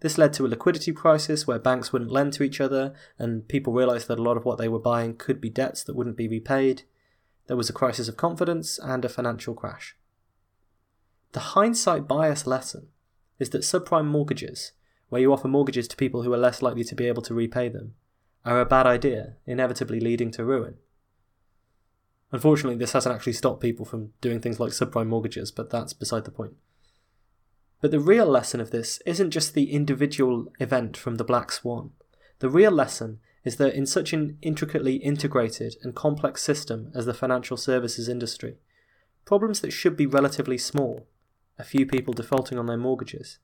This 0.00 0.16
led 0.16 0.32
to 0.34 0.46
a 0.46 0.48
liquidity 0.48 0.92
crisis 0.92 1.46
where 1.46 1.58
banks 1.58 1.92
wouldn't 1.92 2.10
lend 2.10 2.32
to 2.34 2.42
each 2.42 2.60
other, 2.60 2.94
and 3.18 3.46
people 3.46 3.74
realised 3.74 4.08
that 4.08 4.18
a 4.18 4.22
lot 4.22 4.38
of 4.38 4.46
what 4.46 4.56
they 4.56 4.68
were 4.68 4.78
buying 4.78 5.16
could 5.16 5.40
be 5.40 5.50
debts 5.50 5.84
that 5.84 5.94
wouldn't 5.94 6.16
be 6.16 6.28
repaid. 6.28 6.84
There 7.48 7.56
was 7.56 7.68
a 7.68 7.74
crisis 7.74 8.08
of 8.08 8.16
confidence 8.16 8.78
and 8.78 9.04
a 9.04 9.10
financial 9.10 9.54
crash. 9.54 9.96
The 11.32 11.40
hindsight 11.40 12.08
bias 12.08 12.46
lesson 12.46 12.88
is 13.38 13.50
that 13.50 13.62
subprime 13.62 14.06
mortgages, 14.06 14.72
where 15.10 15.20
you 15.20 15.32
offer 15.32 15.48
mortgages 15.48 15.86
to 15.88 15.96
people 15.96 16.22
who 16.22 16.32
are 16.32 16.38
less 16.38 16.62
likely 16.62 16.84
to 16.84 16.94
be 16.94 17.06
able 17.06 17.22
to 17.22 17.34
repay 17.34 17.68
them, 17.68 17.94
are 18.44 18.60
a 18.60 18.64
bad 18.64 18.86
idea, 18.86 19.34
inevitably 19.46 20.00
leading 20.00 20.30
to 20.30 20.44
ruin. 20.44 20.76
Unfortunately, 22.32 22.78
this 22.78 22.92
hasn't 22.92 23.14
actually 23.14 23.32
stopped 23.34 23.60
people 23.60 23.84
from 23.84 24.12
doing 24.20 24.40
things 24.40 24.58
like 24.58 24.70
subprime 24.70 25.08
mortgages, 25.08 25.50
but 25.50 25.68
that's 25.68 25.92
beside 25.92 26.24
the 26.24 26.30
point. 26.30 26.54
But 27.80 27.90
the 27.90 28.00
real 28.00 28.26
lesson 28.26 28.60
of 28.60 28.70
this 28.70 29.00
isn't 29.04 29.30
just 29.32 29.54
the 29.54 29.72
individual 29.72 30.52
event 30.60 30.96
from 30.96 31.16
the 31.16 31.24
Black 31.24 31.50
Swan. 31.50 31.90
The 32.38 32.48
real 32.48 32.70
lesson 32.70 33.18
is 33.44 33.56
that 33.56 33.74
in 33.74 33.86
such 33.86 34.12
an 34.12 34.38
intricately 34.42 34.96
integrated 34.96 35.76
and 35.82 35.94
complex 35.94 36.42
system 36.42 36.92
as 36.94 37.06
the 37.06 37.14
financial 37.14 37.56
services 37.56 38.08
industry, 38.08 38.58
problems 39.24 39.60
that 39.60 39.72
should 39.72 39.96
be 39.96 40.06
relatively 40.06 40.58
small, 40.58 41.06
a 41.58 41.64
few 41.64 41.84
people 41.86 42.12
defaulting 42.12 42.58
on 42.58 42.66
their 42.66 42.76
mortgages, 42.76 43.38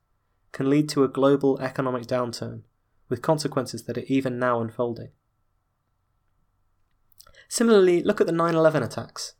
can 0.56 0.70
lead 0.70 0.88
to 0.88 1.04
a 1.04 1.08
global 1.08 1.60
economic 1.60 2.06
downturn, 2.06 2.62
with 3.10 3.20
consequences 3.20 3.82
that 3.82 3.98
are 3.98 4.06
even 4.06 4.38
now 4.38 4.58
unfolding. 4.58 5.10
Similarly, 7.46 8.02
look 8.02 8.22
at 8.22 8.26
the 8.26 8.32
9 8.32 8.54
11 8.54 8.82
attacks. 8.82 9.34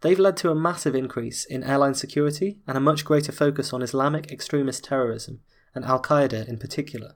They've 0.00 0.20
led 0.20 0.36
to 0.36 0.50
a 0.52 0.54
massive 0.54 0.94
increase 0.94 1.44
in 1.44 1.64
airline 1.64 1.94
security 1.94 2.60
and 2.68 2.76
a 2.78 2.80
much 2.80 3.04
greater 3.04 3.32
focus 3.32 3.72
on 3.72 3.82
Islamic 3.82 4.30
extremist 4.30 4.84
terrorism, 4.84 5.40
and 5.74 5.84
Al 5.84 6.00
Qaeda 6.00 6.48
in 6.48 6.56
particular. 6.56 7.14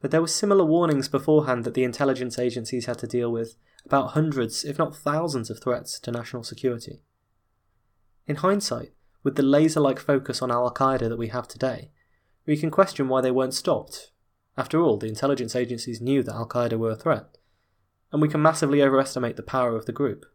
But 0.00 0.10
there 0.10 0.20
were 0.20 0.26
similar 0.26 0.64
warnings 0.64 1.08
beforehand 1.08 1.62
that 1.62 1.74
the 1.74 1.84
intelligence 1.84 2.40
agencies 2.40 2.86
had 2.86 2.98
to 2.98 3.06
deal 3.06 3.30
with 3.30 3.54
about 3.86 4.14
hundreds, 4.14 4.64
if 4.64 4.80
not 4.80 4.96
thousands, 4.96 5.48
of 5.48 5.62
threats 5.62 6.00
to 6.00 6.10
national 6.10 6.42
security. 6.42 7.04
In 8.26 8.36
hindsight, 8.36 8.94
with 9.22 9.36
the 9.36 9.44
laser 9.44 9.78
like 9.78 10.00
focus 10.00 10.42
on 10.42 10.50
Al 10.50 10.74
Qaeda 10.74 11.08
that 11.08 11.18
we 11.18 11.28
have 11.28 11.46
today, 11.46 11.92
we 12.50 12.56
can 12.56 12.68
question 12.68 13.06
why 13.06 13.20
they 13.20 13.30
weren't 13.30 13.54
stopped. 13.54 14.10
After 14.58 14.82
all, 14.82 14.96
the 14.96 15.06
intelligence 15.06 15.54
agencies 15.54 16.00
knew 16.00 16.20
that 16.24 16.34
Al 16.34 16.48
Qaeda 16.48 16.76
were 16.76 16.90
a 16.90 16.96
threat, 16.96 17.38
and 18.10 18.20
we 18.20 18.26
can 18.26 18.42
massively 18.42 18.82
overestimate 18.82 19.36
the 19.36 19.44
power 19.44 19.76
of 19.76 19.86
the 19.86 19.92
group. 19.92 20.26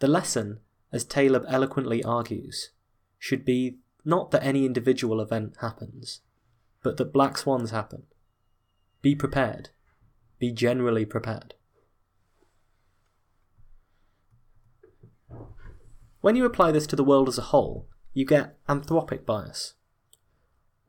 The 0.00 0.08
lesson, 0.08 0.58
as 0.90 1.04
Taleb 1.04 1.44
eloquently 1.46 2.02
argues, 2.02 2.70
should 3.16 3.44
be 3.44 3.78
not 4.04 4.32
that 4.32 4.42
any 4.42 4.66
individual 4.66 5.20
event 5.20 5.54
happens, 5.60 6.22
but 6.82 6.96
that 6.96 7.12
black 7.12 7.38
swans 7.38 7.70
happen. 7.70 8.02
Be 9.02 9.14
prepared. 9.14 9.68
Be 10.40 10.50
generally 10.50 11.04
prepared. 11.04 11.54
When 16.22 16.34
you 16.34 16.44
apply 16.44 16.72
this 16.72 16.88
to 16.88 16.96
the 16.96 17.04
world 17.04 17.28
as 17.28 17.38
a 17.38 17.52
whole, 17.52 17.86
you 18.14 18.26
get 18.26 18.58
anthropic 18.66 19.24
bias. 19.24 19.74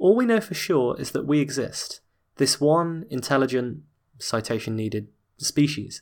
All 0.03 0.15
we 0.15 0.25
know 0.25 0.41
for 0.41 0.53
sure 0.53 0.99
is 0.99 1.11
that 1.11 1.25
we 1.25 1.39
exist, 1.39 2.01
this 2.35 2.59
one 2.59 3.05
intelligent, 3.09 3.83
citation 4.19 4.75
needed, 4.75 5.07
species 5.37 6.01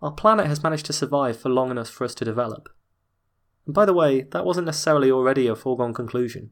our 0.00 0.12
planet 0.12 0.46
has 0.46 0.62
managed 0.62 0.86
to 0.86 0.92
survive 0.92 1.36
for 1.38 1.48
long 1.48 1.70
enough 1.70 1.88
for 1.88 2.04
us 2.04 2.14
to 2.14 2.24
develop. 2.24 2.68
And 3.66 3.74
by 3.74 3.84
the 3.84 3.94
way, 3.94 4.22
that 4.22 4.44
wasn't 4.44 4.66
necessarily 4.66 5.10
already 5.10 5.46
a 5.46 5.56
foregone 5.56 5.92
conclusion. 5.92 6.50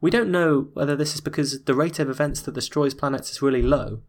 We 0.00 0.10
don't 0.10 0.30
know 0.30 0.68
whether 0.74 0.94
this 0.94 1.14
is 1.14 1.20
because 1.20 1.64
the 1.64 1.74
rate 1.74 1.98
of 1.98 2.08
events 2.08 2.42
that 2.42 2.54
destroys 2.54 2.94
planets 2.94 3.30
is 3.30 3.42
really 3.42 3.62
low, 3.62 4.02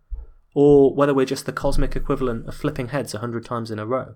or 0.53 0.93
whether 0.93 1.13
we're 1.13 1.25
just 1.25 1.45
the 1.45 1.53
cosmic 1.53 1.95
equivalent 1.95 2.47
of 2.47 2.55
flipping 2.55 2.89
heads 2.89 3.13
a 3.13 3.19
hundred 3.19 3.45
times 3.45 3.71
in 3.71 3.79
a 3.79 3.85
row. 3.85 4.15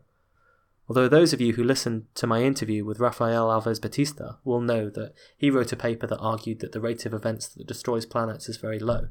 Although 0.92 1.08
those 1.08 1.32
of 1.32 1.40
you 1.40 1.54
who 1.54 1.64
listened 1.64 2.08
to 2.16 2.28
my 2.28 2.44
interview 2.44 2.84
with 2.84 3.00
Rafael 3.00 3.48
Alves 3.48 3.82
Batista 3.82 4.34
will 4.44 4.60
know 4.60 4.90
that 4.90 5.14
he 5.38 5.50
wrote 5.50 5.72
a 5.72 5.78
paper 5.78 6.06
that 6.08 6.20
argued 6.20 6.60
that 6.60 6.74
the 6.74 6.82
rate 6.82 7.06
of 7.06 7.14
events 7.14 7.48
that 7.48 7.66
destroys 7.66 8.06
planets 8.06 8.50
is 8.50 8.58
very 8.58 8.80
low. 8.80 9.08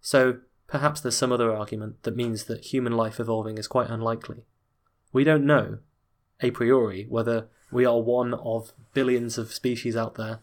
So, 0.00 0.40
Perhaps 0.70 1.00
there's 1.00 1.16
some 1.16 1.32
other 1.32 1.52
argument 1.52 2.04
that 2.04 2.16
means 2.16 2.44
that 2.44 2.66
human 2.66 2.92
life 2.92 3.18
evolving 3.18 3.58
is 3.58 3.66
quite 3.66 3.90
unlikely. 3.90 4.44
We 5.12 5.24
don't 5.24 5.44
know, 5.44 5.78
a 6.40 6.52
priori, 6.52 7.06
whether 7.08 7.48
we 7.72 7.84
are 7.84 8.00
one 8.00 8.34
of 8.34 8.72
billions 8.94 9.36
of 9.36 9.52
species 9.52 9.96
out 9.96 10.14
there, 10.14 10.38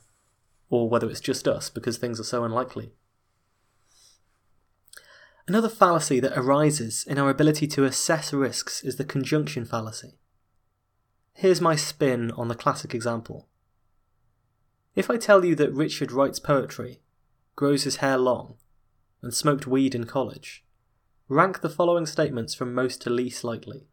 or 0.70 0.90
whether 0.90 1.10
it's 1.10 1.22
just 1.22 1.48
us 1.48 1.70
because 1.70 1.98
things 1.98 2.20
are 2.20 2.26
so 2.26 2.44
unlikely. 2.44 2.92
Another 5.48 5.70
fallacy 5.70 6.20
that 6.20 6.38
arises 6.38 7.06
in 7.08 7.18
our 7.18 7.30
ability 7.30 7.66
to 7.68 7.86
assess 7.86 8.34
risks 8.34 8.84
is 8.84 8.98
the 8.98 9.06
conjunction 9.06 9.64
fallacy. 9.64 10.18
Here's 11.40 11.62
my 11.62 11.76
spin 11.76 12.32
on 12.32 12.48
the 12.48 12.56
classic 12.56 12.96
example. 12.96 13.48
If 14.96 15.08
I 15.08 15.18
tell 15.18 15.46
you 15.46 15.54
that 15.54 15.72
Richard 15.72 16.12
writes 16.12 16.40
poetry, 16.40 17.00
grows 17.56 17.84
his 17.84 17.98
hair 17.98 18.18
long, 18.18 18.56
and 19.22 19.32
smoked 19.32 19.68
weed 19.68 19.94
in 19.94 20.06
college, 20.06 20.66
rank 21.30 21.62
the 21.62 21.70
following 21.70 22.08
statements 22.08 22.56
from 22.56 22.74
most 22.74 23.04
to 23.04 23.12
least 23.12 23.44
likely. 23.44 23.86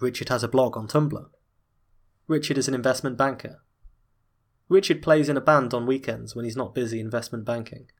Richard 0.00 0.28
has 0.28 0.42
a 0.42 0.48
blog 0.48 0.76
on 0.76 0.88
Tumblr. 0.88 1.26
Richard 2.26 2.58
is 2.58 2.66
an 2.66 2.74
investment 2.74 3.16
banker. 3.16 3.62
Richard 4.68 5.00
plays 5.00 5.28
in 5.28 5.36
a 5.36 5.40
band 5.40 5.72
on 5.72 5.86
weekends 5.86 6.34
when 6.34 6.44
he's 6.44 6.56
not 6.56 6.74
busy 6.74 6.98
investment 6.98 7.44
banking. 7.44 7.92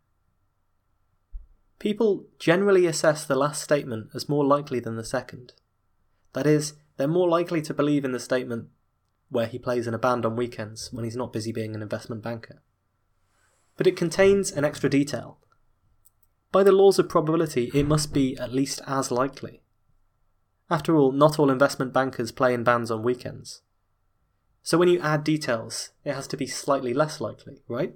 People 1.78 2.26
generally 2.40 2.86
assess 2.86 3.24
the 3.24 3.36
last 3.36 3.62
statement 3.62 4.08
as 4.12 4.28
more 4.28 4.44
likely 4.44 4.80
than 4.80 4.96
the 4.96 5.04
second. 5.04 5.52
That 6.32 6.48
is, 6.48 6.74
they're 6.98 7.08
more 7.08 7.28
likely 7.28 7.62
to 7.62 7.72
believe 7.72 8.04
in 8.04 8.12
the 8.12 8.20
statement 8.20 8.68
where 9.30 9.46
he 9.46 9.58
plays 9.58 9.86
in 9.86 9.94
a 9.94 9.98
band 9.98 10.26
on 10.26 10.36
weekends 10.36 10.92
when 10.92 11.04
he's 11.04 11.16
not 11.16 11.32
busy 11.32 11.52
being 11.52 11.74
an 11.74 11.82
investment 11.82 12.22
banker. 12.22 12.62
But 13.76 13.86
it 13.86 13.96
contains 13.96 14.50
an 14.50 14.64
extra 14.64 14.90
detail. 14.90 15.38
By 16.50 16.64
the 16.64 16.72
laws 16.72 16.98
of 16.98 17.08
probability, 17.08 17.70
it 17.72 17.86
must 17.86 18.12
be 18.12 18.36
at 18.36 18.52
least 18.52 18.80
as 18.86 19.10
likely. 19.10 19.62
After 20.70 20.96
all, 20.96 21.12
not 21.12 21.38
all 21.38 21.50
investment 21.50 21.92
bankers 21.92 22.32
play 22.32 22.52
in 22.52 22.64
bands 22.64 22.90
on 22.90 23.02
weekends. 23.02 23.62
So 24.62 24.76
when 24.76 24.88
you 24.88 25.00
add 25.00 25.24
details, 25.24 25.90
it 26.04 26.14
has 26.14 26.26
to 26.28 26.36
be 26.36 26.46
slightly 26.46 26.92
less 26.92 27.20
likely, 27.20 27.62
right? 27.68 27.94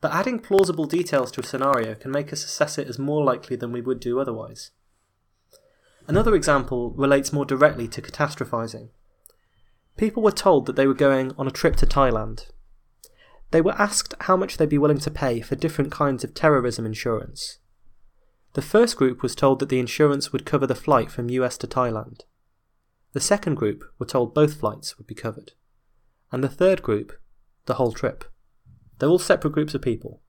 But 0.00 0.12
adding 0.12 0.38
plausible 0.38 0.86
details 0.86 1.32
to 1.32 1.40
a 1.40 1.44
scenario 1.44 1.94
can 1.94 2.10
make 2.10 2.32
us 2.32 2.44
assess 2.44 2.78
it 2.78 2.86
as 2.86 2.98
more 2.98 3.24
likely 3.24 3.56
than 3.56 3.72
we 3.72 3.80
would 3.80 3.98
do 3.98 4.20
otherwise. 4.20 4.70
Another 6.08 6.34
example 6.34 6.92
relates 6.92 7.32
more 7.32 7.44
directly 7.44 7.88
to 7.88 8.00
catastrophizing. 8.00 8.90
People 9.96 10.22
were 10.22 10.30
told 10.30 10.66
that 10.66 10.76
they 10.76 10.86
were 10.86 10.94
going 10.94 11.32
on 11.36 11.48
a 11.48 11.50
trip 11.50 11.74
to 11.76 11.86
Thailand. 11.86 12.46
They 13.50 13.60
were 13.60 13.80
asked 13.80 14.14
how 14.20 14.36
much 14.36 14.56
they'd 14.56 14.68
be 14.68 14.78
willing 14.78 14.98
to 14.98 15.10
pay 15.10 15.40
for 15.40 15.56
different 15.56 15.90
kinds 15.90 16.22
of 16.22 16.34
terrorism 16.34 16.86
insurance. 16.86 17.58
The 18.52 18.62
first 18.62 18.96
group 18.96 19.22
was 19.22 19.34
told 19.34 19.58
that 19.58 19.68
the 19.68 19.80
insurance 19.80 20.32
would 20.32 20.46
cover 20.46 20.66
the 20.66 20.74
flight 20.74 21.10
from 21.10 21.30
US 21.30 21.58
to 21.58 21.66
Thailand. 21.66 22.22
The 23.12 23.20
second 23.20 23.56
group 23.56 23.82
were 23.98 24.06
told 24.06 24.34
both 24.34 24.60
flights 24.60 24.98
would 24.98 25.06
be 25.06 25.14
covered. 25.14 25.52
And 26.30 26.42
the 26.44 26.48
third 26.48 26.82
group, 26.82 27.12
the 27.66 27.74
whole 27.74 27.92
trip. 27.92 28.24
They're 28.98 29.08
all 29.08 29.18
separate 29.18 29.52
groups 29.52 29.74
of 29.74 29.82
people. 29.82 30.20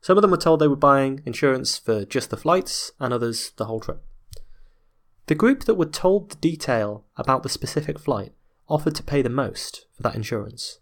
Some 0.00 0.16
of 0.16 0.22
them 0.22 0.30
were 0.30 0.36
told 0.36 0.60
they 0.60 0.68
were 0.68 0.76
buying 0.76 1.22
insurance 1.26 1.78
for 1.78 2.04
just 2.04 2.30
the 2.30 2.36
flights, 2.36 2.92
and 3.00 3.12
others 3.12 3.52
the 3.56 3.64
whole 3.64 3.80
trip. 3.80 4.02
The 5.28 5.34
group 5.34 5.64
that 5.64 5.74
were 5.74 5.84
told 5.84 6.30
the 6.30 6.36
detail 6.36 7.04
about 7.18 7.42
the 7.42 7.50
specific 7.50 7.98
flight 7.98 8.32
offered 8.66 8.94
to 8.94 9.02
pay 9.02 9.20
the 9.20 9.28
most 9.28 9.84
for 9.94 10.02
that 10.02 10.14
insurance. 10.14 10.78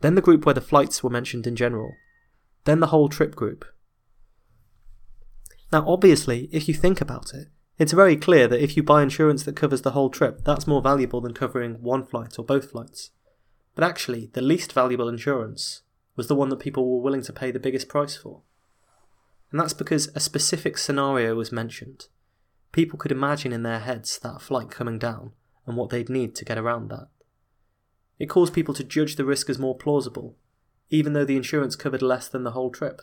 Then 0.00 0.16
the 0.16 0.20
group 0.20 0.44
where 0.44 0.54
the 0.54 0.60
flights 0.60 1.04
were 1.04 1.10
mentioned 1.10 1.46
in 1.46 1.54
general. 1.54 1.92
Then 2.64 2.80
the 2.80 2.88
whole 2.88 3.08
trip 3.08 3.36
group. 3.36 3.64
Now, 5.72 5.84
obviously, 5.86 6.48
if 6.50 6.66
you 6.66 6.74
think 6.74 7.00
about 7.00 7.34
it, 7.34 7.46
it's 7.78 7.92
very 7.92 8.16
clear 8.16 8.48
that 8.48 8.62
if 8.62 8.76
you 8.76 8.82
buy 8.82 9.04
insurance 9.04 9.44
that 9.44 9.54
covers 9.54 9.82
the 9.82 9.92
whole 9.92 10.10
trip, 10.10 10.42
that's 10.44 10.66
more 10.66 10.82
valuable 10.82 11.20
than 11.20 11.32
covering 11.32 11.80
one 11.82 12.04
flight 12.04 12.40
or 12.40 12.44
both 12.44 12.72
flights. 12.72 13.10
But 13.76 13.84
actually, 13.84 14.30
the 14.32 14.42
least 14.42 14.72
valuable 14.72 15.08
insurance 15.08 15.82
was 16.16 16.26
the 16.26 16.34
one 16.34 16.48
that 16.48 16.58
people 16.58 16.90
were 16.90 17.02
willing 17.02 17.22
to 17.22 17.32
pay 17.32 17.52
the 17.52 17.60
biggest 17.60 17.88
price 17.88 18.16
for. 18.16 18.42
And 19.52 19.60
that's 19.60 19.74
because 19.74 20.08
a 20.16 20.20
specific 20.20 20.78
scenario 20.78 21.36
was 21.36 21.52
mentioned. 21.52 22.08
People 22.76 22.98
could 22.98 23.10
imagine 23.10 23.54
in 23.54 23.62
their 23.62 23.78
heads 23.78 24.18
that 24.18 24.42
flight 24.42 24.70
coming 24.70 24.98
down 24.98 25.32
and 25.64 25.78
what 25.78 25.88
they'd 25.88 26.10
need 26.10 26.34
to 26.34 26.44
get 26.44 26.58
around 26.58 26.90
that. 26.90 27.08
It 28.18 28.26
caused 28.26 28.52
people 28.52 28.74
to 28.74 28.84
judge 28.84 29.16
the 29.16 29.24
risk 29.24 29.48
as 29.48 29.58
more 29.58 29.74
plausible, 29.74 30.36
even 30.90 31.14
though 31.14 31.24
the 31.24 31.38
insurance 31.38 31.74
covered 31.74 32.02
less 32.02 32.28
than 32.28 32.44
the 32.44 32.50
whole 32.50 32.68
trip. 32.68 33.00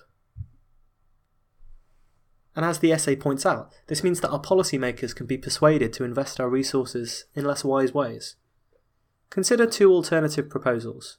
And 2.56 2.64
as 2.64 2.78
the 2.78 2.92
essay 2.92 3.16
points 3.16 3.48
out, 3.48 3.74
this 3.88 4.04
means 4.04 4.20
that 4.20 4.30
our 4.30 4.40
policymakers 4.40 5.16
can 5.16 5.26
be 5.26 5.40
persuaded 5.40 5.92
to 5.94 6.04
invest 6.04 6.40
our 6.40 6.50
resources 6.50 7.26
in 7.34 7.44
less 7.44 7.64
wise 7.64 7.96
ways. 7.96 8.36
Consider 9.32 9.66
two 9.66 9.92
alternative 9.92 10.52
proposals. 10.52 11.18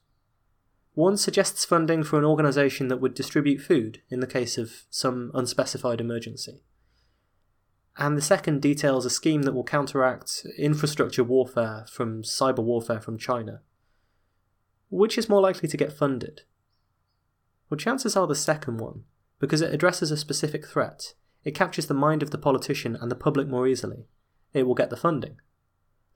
One 0.93 1.17
suggests 1.17 1.65
funding 1.65 2.05
for 2.05 2.21
an 2.21 2.25
organisation 2.25 2.87
that 2.87 3.01
would 3.01 3.15
distribute 3.15 3.63
food 3.63 4.03
in 4.11 4.21
the 4.21 4.29
case 4.29 4.59
of 4.59 4.85
some 4.91 5.33
unspecified 5.35 6.01
emergency. 6.01 6.63
And 7.97 8.17
the 8.17 8.23
second 8.23 8.61
details 8.61 9.07
a 9.07 9.11
scheme 9.11 9.43
that 9.43 9.53
will 9.53 9.65
counteract 9.65 10.47
infrastructure 10.59 11.23
warfare 11.23 11.87
from 11.89 12.23
cyber 12.23 12.63
warfare 12.63 13.01
from 13.01 13.19
China. 13.19 13.61
Which 14.91 15.17
is 15.17 15.29
more 15.29 15.41
likely 15.41 15.69
to 15.69 15.77
get 15.77 15.93
funded? 15.93 16.43
Well, 17.71 17.79
chances 17.79 18.17
are 18.17 18.27
the 18.27 18.35
second 18.35 18.79
one, 18.79 19.05
because 19.39 19.63
it 19.63 19.73
addresses 19.73 20.11
a 20.11 20.17
specific 20.17 20.67
threat. 20.67 21.15
It 21.45 21.55
captures 21.55 21.87
the 21.87 21.95
mind 21.95 22.23
of 22.23 22.31
the 22.31 22.39
politician 22.39 22.97
and 23.01 23.11
the 23.11 23.17
public 23.17 23.49
more 23.49 23.67
easily. 23.67 24.07
It 24.53 24.65
will 24.65 24.75
get 24.75 24.91
the 24.91 24.97
funding. 24.97 25.37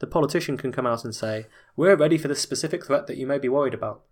The 0.00 0.06
politician 0.06 0.56
can 0.56 0.72
come 0.72 0.86
out 0.86 1.04
and 1.04 1.14
say, 1.14 1.46
We're 1.76 1.96
ready 1.96 2.18
for 2.18 2.28
this 2.28 2.40
specific 2.40 2.86
threat 2.86 3.06
that 3.06 3.16
you 3.16 3.26
may 3.26 3.38
be 3.38 3.48
worried 3.48 3.74
about 3.74 4.02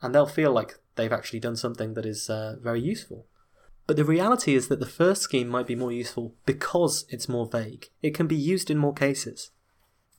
and 0.00 0.14
they'll 0.14 0.26
feel 0.26 0.52
like 0.52 0.78
they've 0.96 1.12
actually 1.12 1.40
done 1.40 1.56
something 1.56 1.94
that 1.94 2.06
is 2.06 2.30
uh, 2.30 2.56
very 2.60 2.80
useful. 2.80 3.26
But 3.88 3.96
the 3.96 4.04
reality 4.04 4.54
is 4.54 4.68
that 4.68 4.80
the 4.80 4.86
first 4.86 5.22
scheme 5.22 5.48
might 5.48 5.66
be 5.66 5.74
more 5.74 5.90
useful 5.90 6.34
because 6.44 7.06
it's 7.08 7.26
more 7.26 7.46
vague. 7.46 7.88
It 8.02 8.14
can 8.14 8.26
be 8.26 8.36
used 8.36 8.70
in 8.70 8.76
more 8.76 8.92
cases. 8.92 9.50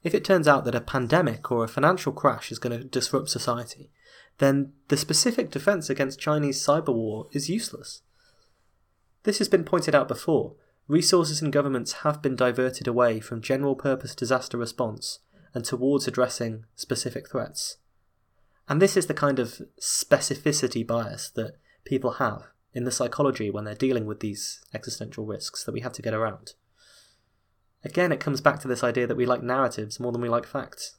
If 0.03 0.15
it 0.15 0.25
turns 0.25 0.47
out 0.47 0.65
that 0.65 0.73
a 0.73 0.81
pandemic 0.81 1.51
or 1.51 1.63
a 1.63 1.67
financial 1.67 2.11
crash 2.11 2.51
is 2.51 2.57
going 2.57 2.75
to 2.75 2.83
disrupt 2.83 3.29
society, 3.29 3.91
then 4.39 4.73
the 4.87 4.97
specific 4.97 5.51
defense 5.51 5.87
against 5.87 6.19
Chinese 6.19 6.59
cyber 6.59 6.91
war 6.95 7.27
is 7.31 7.47
useless. 7.47 8.01
This 9.21 9.37
has 9.37 9.47
been 9.47 9.63
pointed 9.63 9.93
out 9.93 10.07
before. 10.07 10.55
Resources 10.87 11.39
and 11.39 11.53
governments 11.53 11.91
have 12.01 12.23
been 12.23 12.35
diverted 12.35 12.87
away 12.87 13.19
from 13.19 13.39
general 13.39 13.75
purpose 13.75 14.15
disaster 14.15 14.57
response 14.57 15.19
and 15.53 15.63
towards 15.63 16.07
addressing 16.07 16.65
specific 16.75 17.29
threats. 17.29 17.77
And 18.67 18.81
this 18.81 18.97
is 18.97 19.05
the 19.05 19.13
kind 19.13 19.37
of 19.37 19.61
specificity 19.79 20.87
bias 20.87 21.29
that 21.35 21.57
people 21.85 22.13
have 22.13 22.47
in 22.73 22.83
the 22.83 22.91
psychology 22.91 23.49
when 23.49 23.63
they're 23.63 23.75
dealing 23.75 24.05
with 24.05 24.19
these 24.19 24.61
existential 24.73 25.25
risks 25.25 25.63
that 25.63 25.71
we 25.71 25.81
have 25.81 25.93
to 25.93 26.01
get 26.01 26.13
around. 26.13 26.53
Again, 27.83 28.11
it 28.11 28.19
comes 28.19 28.41
back 28.41 28.59
to 28.59 28.67
this 28.67 28.83
idea 28.83 29.07
that 29.07 29.17
we 29.17 29.25
like 29.25 29.41
narratives 29.41 29.99
more 29.99 30.11
than 30.11 30.21
we 30.21 30.29
like 30.29 30.45
facts. 30.45 30.97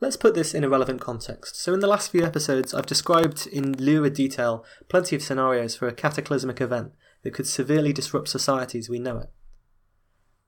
Let's 0.00 0.16
put 0.16 0.34
this 0.34 0.54
in 0.54 0.62
a 0.62 0.68
relevant 0.68 1.00
context. 1.00 1.56
So, 1.56 1.74
in 1.74 1.80
the 1.80 1.88
last 1.88 2.12
few 2.12 2.24
episodes, 2.24 2.72
I've 2.72 2.86
described 2.86 3.48
in 3.48 3.72
lurid 3.72 4.14
detail 4.14 4.64
plenty 4.88 5.16
of 5.16 5.22
scenarios 5.22 5.74
for 5.74 5.88
a 5.88 5.92
cataclysmic 5.92 6.60
event 6.60 6.92
that 7.22 7.34
could 7.34 7.48
severely 7.48 7.92
disrupt 7.92 8.28
society 8.28 8.78
as 8.78 8.88
we 8.88 9.00
know 9.00 9.18
it. 9.18 9.30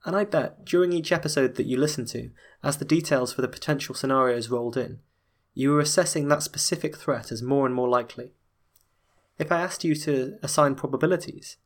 And 0.04 0.14
I 0.14 0.24
bet 0.24 0.64
during 0.64 0.92
each 0.92 1.10
episode 1.10 1.56
that 1.56 1.66
you 1.66 1.76
listened 1.76 2.08
to, 2.08 2.30
as 2.62 2.76
the 2.76 2.84
details 2.84 3.32
for 3.32 3.42
the 3.42 3.48
potential 3.48 3.94
scenarios 3.94 4.48
rolled 4.48 4.76
in, 4.76 5.00
you 5.52 5.72
were 5.72 5.80
assessing 5.80 6.28
that 6.28 6.44
specific 6.44 6.96
threat 6.96 7.32
as 7.32 7.42
more 7.42 7.66
and 7.66 7.74
more 7.74 7.88
likely. 7.88 8.34
If 9.40 9.50
I 9.50 9.62
asked 9.62 9.84
you 9.84 9.94
to 9.94 10.36
assign 10.42 10.74
probabilities, 10.74 11.56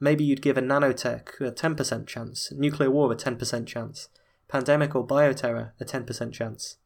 maybe 0.00 0.24
you'd 0.24 0.42
give 0.42 0.58
a 0.58 0.60
nanotech 0.60 1.40
a 1.40 1.52
10% 1.52 2.06
chance, 2.08 2.50
nuclear 2.50 2.90
war 2.90 3.12
a 3.12 3.14
10% 3.14 3.64
chance, 3.64 4.08
pandemic 4.48 4.96
or 4.96 5.06
bioterror 5.06 5.70
a 5.78 5.84
10% 5.84 6.32
chance, 6.32 6.78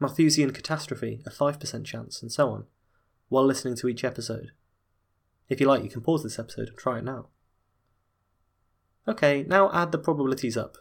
Malthusian 0.00 0.52
catastrophe 0.52 1.20
a 1.26 1.30
5% 1.30 1.84
chance, 1.84 2.22
and 2.22 2.32
so 2.32 2.48
on, 2.48 2.64
while 3.28 3.44
listening 3.44 3.76
to 3.76 3.86
each 3.86 4.04
episode. 4.04 4.52
If 5.50 5.60
you 5.60 5.66
like, 5.66 5.84
you 5.84 5.90
can 5.90 6.00
pause 6.00 6.22
this 6.22 6.38
episode 6.38 6.68
and 6.68 6.78
try 6.78 6.98
it 6.98 7.04
now. 7.04 7.26
Okay, 9.06 9.44
now 9.46 9.70
add 9.70 9.92
the 9.92 9.98
probabilities 9.98 10.56
up. 10.56 10.78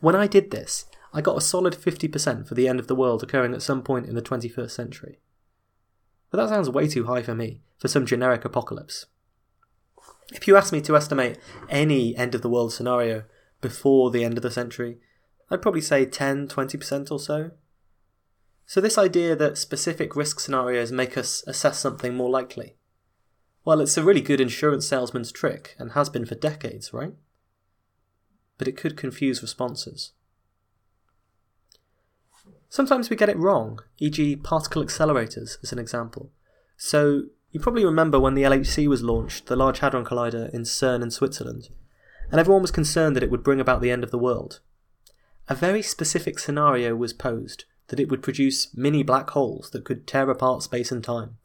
When 0.00 0.14
I 0.14 0.28
did 0.28 0.52
this, 0.52 0.84
I 1.12 1.20
got 1.20 1.36
a 1.36 1.40
solid 1.40 1.74
50% 1.74 2.46
for 2.46 2.54
the 2.54 2.68
end 2.68 2.78
of 2.78 2.86
the 2.86 2.94
world 2.94 3.24
occurring 3.24 3.54
at 3.54 3.62
some 3.62 3.82
point 3.82 4.06
in 4.06 4.14
the 4.14 4.22
21st 4.22 4.70
century. 4.70 5.18
But 6.30 6.38
that 6.38 6.48
sounds 6.48 6.70
way 6.70 6.88
too 6.88 7.06
high 7.06 7.22
for 7.22 7.34
me, 7.34 7.62
for 7.78 7.88
some 7.88 8.06
generic 8.06 8.44
apocalypse. 8.44 9.06
If 10.32 10.46
you 10.46 10.56
asked 10.56 10.72
me 10.72 10.80
to 10.82 10.96
estimate 10.96 11.38
any 11.68 12.16
end 12.16 12.34
of 12.34 12.42
the 12.42 12.50
world 12.50 12.72
scenario 12.72 13.24
before 13.60 14.10
the 14.10 14.24
end 14.24 14.36
of 14.36 14.42
the 14.42 14.50
century, 14.50 14.98
I'd 15.50 15.62
probably 15.62 15.80
say 15.80 16.04
10 16.04 16.48
20% 16.48 17.10
or 17.10 17.18
so. 17.18 17.52
So, 18.66 18.82
this 18.82 18.98
idea 18.98 19.34
that 19.34 19.56
specific 19.56 20.14
risk 20.14 20.40
scenarios 20.40 20.92
make 20.92 21.16
us 21.16 21.42
assess 21.46 21.78
something 21.78 22.14
more 22.14 22.28
likely 22.28 22.76
well, 23.68 23.82
it's 23.82 23.98
a 23.98 24.02
really 24.02 24.22
good 24.22 24.40
insurance 24.40 24.86
salesman's 24.86 25.30
trick, 25.30 25.76
and 25.78 25.92
has 25.92 26.08
been 26.08 26.24
for 26.24 26.34
decades, 26.34 26.94
right? 26.94 27.12
But 28.56 28.66
it 28.66 28.78
could 28.78 28.96
confuse 28.96 29.42
responses. 29.42 30.12
Sometimes 32.68 33.08
we 33.08 33.16
get 33.16 33.30
it 33.30 33.38
wrong, 33.38 33.80
e.g., 33.98 34.36
particle 34.36 34.84
accelerators 34.84 35.56
as 35.62 35.72
an 35.72 35.78
example. 35.78 36.30
So, 36.76 37.24
You 37.50 37.60
probably 37.60 37.84
remember 37.84 38.20
when 38.20 38.34
the 38.34 38.42
LHC 38.42 38.88
was 38.88 39.02
launched, 39.02 39.46
the 39.46 39.56
Large 39.56 39.78
Hadron 39.78 40.04
Collider 40.04 40.52
in 40.52 40.62
CERN 40.62 41.02
in 41.02 41.10
Switzerland, 41.10 41.70
and 42.30 42.38
everyone 42.38 42.60
was 42.60 42.70
concerned 42.70 43.16
that 43.16 43.22
it 43.22 43.30
would 43.30 43.42
bring 43.42 43.58
about 43.58 43.80
the 43.80 43.90
end 43.90 44.04
of 44.04 44.10
the 44.10 44.18
world. 44.18 44.60
A 45.48 45.54
very 45.54 45.80
specific 45.80 46.38
scenario 46.38 46.94
was 46.94 47.14
posed 47.14 47.64
that 47.86 47.98
it 47.98 48.10
would 48.10 48.22
produce 48.22 48.76
mini 48.76 49.02
black 49.02 49.30
holes 49.30 49.70
that 49.70 49.86
could 49.86 50.06
tear 50.06 50.28
apart 50.28 50.62
space 50.62 50.92
and 50.92 51.02
time. 51.02 51.38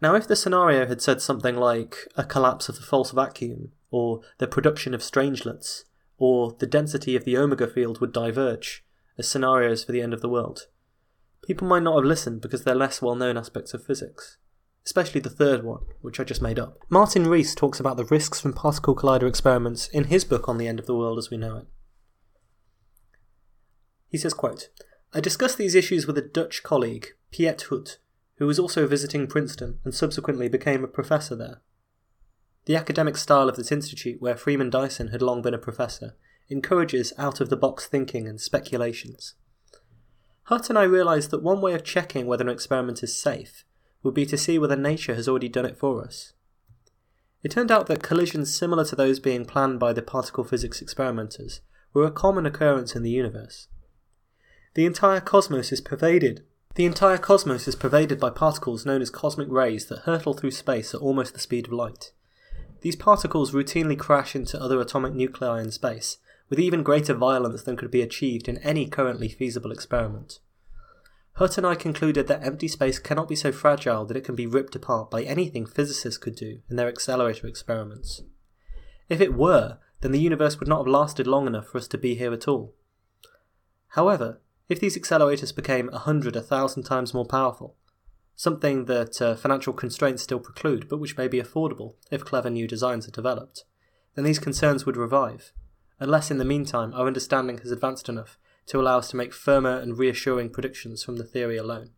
Now, 0.00 0.14
if 0.14 0.28
the 0.28 0.36
scenario 0.36 0.86
had 0.86 1.02
said 1.02 1.20
something 1.20 1.56
like 1.56 2.06
a 2.16 2.22
collapse 2.22 2.68
of 2.68 2.76
the 2.76 2.82
false 2.82 3.10
vacuum, 3.10 3.72
or 3.90 4.20
the 4.38 4.46
production 4.46 4.94
of 4.94 5.02
strangelets, 5.02 5.84
or 6.18 6.54
the 6.60 6.68
density 6.68 7.16
of 7.16 7.24
the 7.24 7.36
omega 7.36 7.66
field 7.66 8.00
would 8.00 8.12
diverge 8.12 8.84
as 9.22 9.28
scenarios 9.28 9.84
for 9.84 9.92
the 9.92 10.02
end 10.02 10.12
of 10.12 10.20
the 10.20 10.28
world, 10.28 10.66
people 11.44 11.66
might 11.66 11.82
not 11.82 11.96
have 11.96 12.04
listened 12.04 12.40
because 12.40 12.64
they're 12.64 12.74
less 12.74 13.00
well 13.00 13.14
known 13.14 13.36
aspects 13.36 13.72
of 13.72 13.84
physics 13.84 14.36
especially 14.84 15.20
the 15.20 15.30
third 15.30 15.62
one, 15.62 15.82
which 16.00 16.18
I 16.18 16.24
just 16.24 16.42
made 16.42 16.58
up. 16.58 16.78
Martin 16.88 17.26
Rees 17.26 17.54
talks 17.54 17.78
about 17.78 17.96
the 17.96 18.04
risks 18.04 18.40
from 18.40 18.52
particle 18.52 18.96
collider 18.96 19.28
experiments 19.28 19.88
in 19.88 20.04
his 20.04 20.24
book 20.24 20.48
on 20.48 20.58
the 20.58 20.66
end 20.66 20.80
of 20.80 20.86
the 20.86 20.94
world 20.94 21.18
as 21.18 21.30
we 21.30 21.36
know 21.36 21.58
it. 21.58 21.66
He 24.08 24.18
says, 24.18 24.34
quote, 24.34 24.68
I 25.14 25.20
discussed 25.20 25.58
these 25.58 25.74
issues 25.74 26.06
with 26.06 26.18
a 26.18 26.22
Dutch 26.22 26.62
colleague, 26.62 27.08
Piet 27.30 27.66
Hut, 27.70 27.98
who 28.36 28.46
was 28.46 28.58
also 28.58 28.86
visiting 28.86 29.26
Princeton 29.26 29.78
and 29.84 29.94
subsequently 29.94 30.48
became 30.48 30.82
a 30.82 30.88
professor 30.88 31.36
there. 31.36 31.60
The 32.64 32.76
academic 32.76 33.16
style 33.16 33.48
of 33.48 33.56
this 33.56 33.72
institute, 33.72 34.20
where 34.20 34.36
Freeman 34.36 34.70
Dyson 34.70 35.08
had 35.08 35.22
long 35.22 35.42
been 35.42 35.54
a 35.54 35.58
professor, 35.58 36.16
encourages 36.48 37.12
out 37.18 37.40
of 37.40 37.48
the 37.48 37.56
box 37.56 37.86
thinking 37.86 38.26
and 38.28 38.40
speculations. 38.40 39.34
Hut 40.44 40.68
and 40.68 40.78
I 40.78 40.82
realised 40.82 41.30
that 41.30 41.42
one 41.42 41.60
way 41.60 41.74
of 41.74 41.84
checking 41.84 42.26
whether 42.26 42.44
an 42.44 42.50
experiment 42.50 43.02
is 43.02 43.18
safe 43.18 43.64
would 44.02 44.14
be 44.14 44.26
to 44.26 44.36
see 44.36 44.58
whether 44.58 44.76
nature 44.76 45.14
has 45.14 45.28
already 45.28 45.48
done 45.48 45.64
it 45.64 45.78
for 45.78 46.04
us. 46.04 46.32
It 47.42 47.50
turned 47.50 47.70
out 47.70 47.86
that 47.86 48.02
collisions 48.02 48.54
similar 48.54 48.84
to 48.84 48.96
those 48.96 49.18
being 49.18 49.44
planned 49.44 49.80
by 49.80 49.92
the 49.92 50.02
particle 50.02 50.44
physics 50.44 50.80
experimenters 50.80 51.60
were 51.92 52.04
a 52.04 52.10
common 52.10 52.46
occurrence 52.46 52.94
in 52.94 53.02
the 53.02 53.10
universe. 53.10 53.68
The 54.74 54.86
entire 54.86 55.20
cosmos 55.20 55.72
is 55.72 55.80
pervaded. 55.80 56.44
The 56.74 56.86
entire 56.86 57.18
cosmos 57.18 57.68
is 57.68 57.76
pervaded 57.76 58.18
by 58.18 58.30
particles 58.30 58.86
known 58.86 59.02
as 59.02 59.10
cosmic 59.10 59.48
rays 59.50 59.86
that 59.86 60.00
hurtle 60.00 60.34
through 60.34 60.52
space 60.52 60.94
at 60.94 61.00
almost 61.00 61.34
the 61.34 61.40
speed 61.40 61.66
of 61.66 61.72
light. 61.72 62.12
These 62.80 62.96
particles 62.96 63.52
routinely 63.52 63.98
crash 63.98 64.34
into 64.34 64.60
other 64.60 64.80
atomic 64.80 65.12
nuclei 65.12 65.60
in 65.60 65.70
space, 65.70 66.16
with 66.52 66.60
even 66.60 66.82
greater 66.82 67.14
violence 67.14 67.62
than 67.62 67.78
could 67.78 67.90
be 67.90 68.02
achieved 68.02 68.46
in 68.46 68.58
any 68.58 68.86
currently 68.86 69.26
feasible 69.26 69.72
experiment. 69.72 70.38
Hut 71.36 71.56
and 71.56 71.66
I 71.66 71.74
concluded 71.74 72.26
that 72.28 72.44
empty 72.44 72.68
space 72.68 72.98
cannot 72.98 73.26
be 73.26 73.36
so 73.36 73.50
fragile 73.50 74.04
that 74.04 74.18
it 74.18 74.24
can 74.24 74.34
be 74.34 74.46
ripped 74.46 74.76
apart 74.76 75.10
by 75.10 75.22
anything 75.22 75.64
physicists 75.64 76.18
could 76.18 76.36
do 76.36 76.60
in 76.68 76.76
their 76.76 76.88
accelerator 76.88 77.46
experiments. 77.46 78.20
If 79.08 79.22
it 79.22 79.32
were, 79.32 79.78
then 80.02 80.12
the 80.12 80.20
universe 80.20 80.60
would 80.60 80.68
not 80.68 80.80
have 80.80 80.92
lasted 80.92 81.26
long 81.26 81.46
enough 81.46 81.68
for 81.68 81.78
us 81.78 81.88
to 81.88 81.96
be 81.96 82.16
here 82.16 82.34
at 82.34 82.46
all. 82.46 82.74
However, 83.92 84.42
if 84.68 84.78
these 84.78 84.98
accelerators 84.98 85.56
became 85.56 85.88
a 85.88 86.00
hundred, 86.00 86.36
a 86.36 86.42
thousand 86.42 86.82
times 86.82 87.14
more 87.14 87.24
powerful, 87.24 87.76
something 88.36 88.84
that 88.84 89.22
uh, 89.22 89.36
financial 89.36 89.72
constraints 89.72 90.22
still 90.22 90.38
preclude, 90.38 90.86
but 90.90 91.00
which 91.00 91.16
may 91.16 91.28
be 91.28 91.40
affordable 91.40 91.94
if 92.10 92.26
clever 92.26 92.50
new 92.50 92.68
designs 92.68 93.08
are 93.08 93.10
developed, 93.10 93.64
then 94.16 94.26
these 94.26 94.38
concerns 94.38 94.84
would 94.84 94.98
revive, 94.98 95.54
unless 96.02 96.30
in 96.30 96.38
the 96.38 96.44
meantime 96.44 96.92
our 96.94 97.06
understanding 97.06 97.58
has 97.58 97.70
advanced 97.70 98.08
enough 98.08 98.38
to 98.66 98.80
allow 98.80 98.98
us 98.98 99.10
to 99.10 99.16
make 99.16 99.32
firmer 99.32 99.78
and 99.78 99.98
reassuring 99.98 100.50
predictions 100.50 101.02
from 101.02 101.16
the 101.16 101.24
theory 101.24 101.56
alone. 101.56 101.90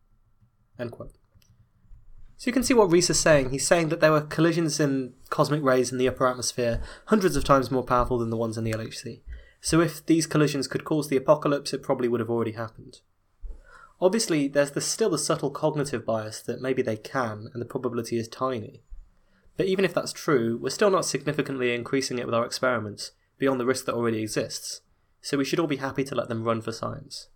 So 2.37 2.49
you 2.49 2.53
can 2.53 2.65
see 2.65 2.75
what 2.75 2.91
Rees 2.91 3.09
is 3.09 3.19
saying. 3.19 3.51
He's 3.51 3.67
saying 3.67 3.89
that 3.89 4.01
there 4.01 4.13
were 4.13 4.21
collisions 4.21 4.81
in 4.81 5.15
cosmic 5.31 5.63
rays 5.63 5.93
in 5.93 5.99
the 5.99 6.09
upper 6.09 6.27
atmosphere 6.27 6.83
hundreds 7.07 7.37
of 7.37 7.45
times 7.45 7.71
more 7.71 7.85
powerful 7.85 8.19
than 8.19 8.31
the 8.31 8.37
ones 8.37 8.59
in 8.59 8.65
the 8.65 8.73
LHC. 8.73 9.21
So 9.61 9.81
if 9.81 10.05
these 10.05 10.27
collisions 10.27 10.69
could 10.69 10.85
cause 10.85 11.09
the 11.09 11.17
apocalypse, 11.17 11.73
it 11.73 11.83
probably 11.83 12.09
would 12.09 12.21
have 12.21 12.29
already 12.29 12.53
happened. 12.53 13.01
Obviously, 14.01 14.49
there's 14.49 14.73
the, 14.73 14.81
still 14.81 15.09
the 15.09 15.19
subtle 15.19 15.51
cognitive 15.51 16.05
bias 16.05 16.43
that 16.43 16.61
maybe 16.61 16.83
they 16.83 16.97
can, 16.97 17.49
and 17.53 17.63
the 17.63 17.67
probability 17.67 18.19
is 18.19 18.29
tiny. 18.29 18.83
But 19.57 19.67
even 19.67 19.85
if 19.85 19.95
that's 19.95 20.13
true, 20.13 20.59
we're 20.61 20.71
still 20.71 20.91
not 20.91 21.07
significantly 21.07 21.73
increasing 21.73 22.19
it 22.19 22.27
with 22.27 22.35
our 22.35 22.45
experiments, 22.45 23.13
beyond 23.39 23.61
the 23.61 23.67
risk 23.67 23.85
that 23.87 23.95
already 23.95 24.23
exists 24.23 24.81
so 25.25 25.39
we 25.39 25.45
should 25.45 25.59
all 25.59 25.67
be 25.67 25.77
happy 25.77 26.05
to 26.05 26.15
let 26.15 26.29
them 26.29 26.45
run 26.45 26.61
for 26.61 26.71
science. 26.71 27.29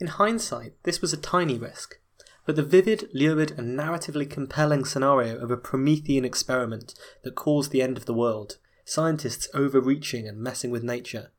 In 0.00 0.08
hindsight, 0.08 0.72
this 0.82 1.00
was 1.00 1.12
a 1.12 1.16
tiny 1.16 1.58
risk, 1.58 2.00
but 2.44 2.56
the 2.56 2.64
vivid, 2.64 3.08
lurid, 3.14 3.52
and 3.52 3.78
narratively 3.78 4.28
compelling 4.28 4.84
scenario 4.84 5.38
of 5.38 5.52
a 5.52 5.56
Promethean 5.56 6.24
experiment 6.24 6.94
that 7.22 7.36
caused 7.36 7.70
the 7.70 7.82
end 7.82 7.96
of 7.96 8.06
the 8.06 8.14
world, 8.14 8.58
scientists 8.84 9.48
overreaching 9.54 10.26
and 10.26 10.38
messing 10.38 10.72
with 10.72 10.82
nature, 10.82 11.30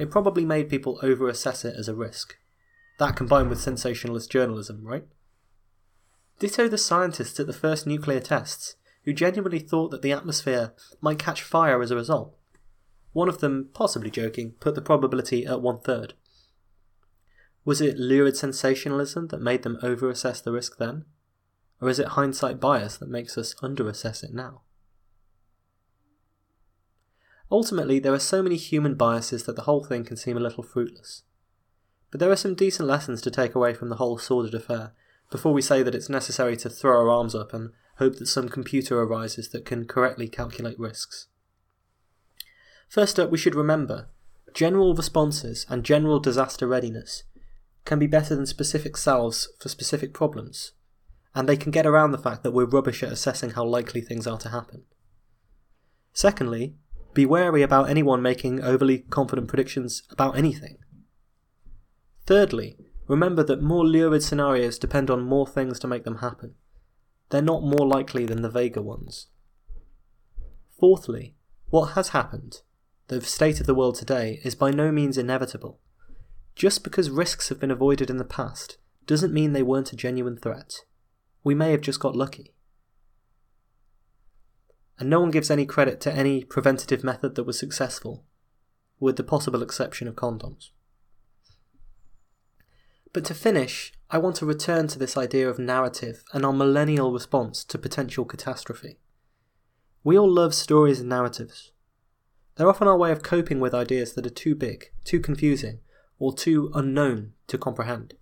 it 0.00 0.10
probably 0.10 0.44
made 0.44 0.68
people 0.68 0.98
overassess 1.00 1.64
it 1.64 1.76
as 1.78 1.88
a 1.88 1.94
risk. 1.94 2.36
That 2.98 3.14
combined 3.14 3.50
with 3.50 3.60
sensationalist 3.60 4.32
journalism, 4.32 4.84
right? 4.84 5.06
Ditto 6.40 6.66
the 6.66 6.76
scientists 6.76 7.38
at 7.38 7.46
the 7.46 7.52
first 7.52 7.86
nuclear 7.86 8.20
tests, 8.20 8.74
who 9.06 9.12
genuinely 9.12 9.60
thought 9.60 9.90
that 9.92 10.02
the 10.02 10.12
atmosphere 10.12 10.74
might 11.00 11.18
catch 11.18 11.40
fire 11.40 11.80
as 11.80 11.92
a 11.92 11.96
result. 11.96 12.36
One 13.12 13.28
of 13.28 13.38
them, 13.38 13.70
possibly 13.72 14.10
joking, 14.10 14.54
put 14.60 14.74
the 14.74 14.82
probability 14.82 15.46
at 15.46 15.62
one 15.62 15.78
third. 15.78 16.14
Was 17.64 17.80
it 17.80 17.98
lurid 17.98 18.36
sensationalism 18.36 19.28
that 19.28 19.40
made 19.40 19.62
them 19.62 19.78
overassess 19.82 20.42
the 20.42 20.52
risk 20.52 20.76
then? 20.78 21.04
Or 21.80 21.88
is 21.88 22.00
it 22.00 22.08
hindsight 22.08 22.60
bias 22.60 22.96
that 22.98 23.08
makes 23.08 23.38
us 23.38 23.54
underassess 23.62 24.24
it 24.24 24.34
now? 24.34 24.62
Ultimately, 27.50 28.00
there 28.00 28.12
are 28.12 28.18
so 28.18 28.42
many 28.42 28.56
human 28.56 28.96
biases 28.96 29.44
that 29.44 29.54
the 29.54 29.62
whole 29.62 29.84
thing 29.84 30.04
can 30.04 30.16
seem 30.16 30.36
a 30.36 30.40
little 30.40 30.64
fruitless. 30.64 31.22
But 32.10 32.18
there 32.18 32.30
are 32.30 32.36
some 32.36 32.56
decent 32.56 32.88
lessons 32.88 33.22
to 33.22 33.30
take 33.30 33.54
away 33.54 33.72
from 33.72 33.88
the 33.88 33.96
whole 33.96 34.18
sordid 34.18 34.54
affair 34.54 34.94
before 35.30 35.52
we 35.52 35.62
say 35.62 35.84
that 35.84 35.94
it's 35.94 36.08
necessary 36.08 36.56
to 36.56 36.70
throw 36.70 36.98
our 36.98 37.10
arms 37.10 37.34
up 37.34 37.52
and 37.54 37.70
hope 37.98 38.16
that 38.16 38.26
some 38.26 38.48
computer 38.48 39.00
arises 39.00 39.48
that 39.50 39.64
can 39.64 39.86
correctly 39.86 40.28
calculate 40.28 40.78
risks. 40.78 41.28
First 42.88 43.18
up, 43.18 43.30
we 43.30 43.38
should 43.38 43.54
remember 43.54 44.08
general 44.54 44.94
responses 44.94 45.66
and 45.68 45.84
general 45.84 46.18
disaster 46.18 46.66
readiness 46.66 47.24
can 47.84 47.98
be 47.98 48.06
better 48.06 48.34
than 48.34 48.46
specific 48.46 48.96
salves 48.96 49.48
for 49.58 49.68
specific 49.68 50.12
problems, 50.12 50.72
and 51.34 51.48
they 51.48 51.56
can 51.56 51.70
get 51.70 51.86
around 51.86 52.12
the 52.12 52.18
fact 52.18 52.42
that 52.42 52.52
we're 52.52 52.64
rubbish 52.66 53.02
at 53.02 53.12
assessing 53.12 53.50
how 53.50 53.64
likely 53.64 54.00
things 54.00 54.26
are 54.26 54.38
to 54.38 54.48
happen. 54.48 54.84
Secondly, 56.12 56.74
be 57.14 57.24
wary 57.24 57.62
about 57.62 57.88
anyone 57.88 58.22
making 58.22 58.62
overly 58.62 58.98
confident 58.98 59.48
predictions 59.48 60.02
about 60.10 60.36
anything. 60.36 60.78
Thirdly, 62.26 62.76
remember 63.08 63.42
that 63.44 63.62
more 63.62 63.86
lurid 63.86 64.22
scenarios 64.22 64.78
depend 64.78 65.10
on 65.10 65.22
more 65.22 65.46
things 65.46 65.78
to 65.78 65.86
make 65.86 66.04
them 66.04 66.18
happen. 66.18 66.54
They're 67.30 67.42
not 67.42 67.62
more 67.62 67.86
likely 67.86 68.24
than 68.24 68.42
the 68.42 68.50
vaguer 68.50 68.82
ones. 68.82 69.26
Fourthly, 70.78 71.34
what 71.70 71.92
has 71.92 72.08
happened 72.08 72.60
the 73.08 73.20
state 73.20 73.60
of 73.60 73.66
the 73.66 73.74
world 73.74 73.94
today 73.94 74.40
is 74.42 74.56
by 74.56 74.72
no 74.72 74.90
means 74.90 75.16
inevitable. 75.16 75.78
Just 76.56 76.82
because 76.82 77.08
risks 77.08 77.48
have 77.48 77.60
been 77.60 77.70
avoided 77.70 78.10
in 78.10 78.16
the 78.16 78.24
past 78.24 78.78
doesn't 79.06 79.32
mean 79.32 79.52
they 79.52 79.62
weren't 79.62 79.92
a 79.92 79.96
genuine 79.96 80.36
threat. 80.36 80.80
We 81.44 81.54
may 81.54 81.70
have 81.70 81.82
just 81.82 82.00
got 82.00 82.16
lucky. 82.16 82.52
And 84.98 85.08
no 85.08 85.20
one 85.20 85.30
gives 85.30 85.50
any 85.50 85.66
credit 85.66 86.00
to 86.00 86.12
any 86.12 86.42
preventative 86.42 87.04
method 87.04 87.36
that 87.36 87.44
was 87.44 87.58
successful, 87.58 88.24
with 88.98 89.16
the 89.16 89.22
possible 89.22 89.62
exception 89.62 90.08
of 90.08 90.16
condoms. 90.16 90.70
But 93.12 93.24
to 93.26 93.34
finish, 93.34 93.92
I 94.08 94.18
want 94.18 94.36
to 94.36 94.46
return 94.46 94.86
to 94.88 94.98
this 95.00 95.16
idea 95.16 95.48
of 95.48 95.58
narrative 95.58 96.22
and 96.32 96.44
our 96.44 96.52
millennial 96.52 97.12
response 97.12 97.64
to 97.64 97.76
potential 97.76 98.24
catastrophe. 98.24 98.98
We 100.04 100.16
all 100.16 100.30
love 100.30 100.54
stories 100.54 101.00
and 101.00 101.08
narratives. 101.08 101.72
They're 102.54 102.68
often 102.68 102.86
our 102.86 102.96
way 102.96 103.10
of 103.10 103.24
coping 103.24 103.58
with 103.58 103.74
ideas 103.74 104.12
that 104.12 104.24
are 104.24 104.30
too 104.30 104.54
big, 104.54 104.92
too 105.04 105.18
confusing, 105.18 105.80
or 106.20 106.32
too 106.32 106.70
unknown 106.72 107.32
to 107.48 107.58
comprehend. 107.58 108.14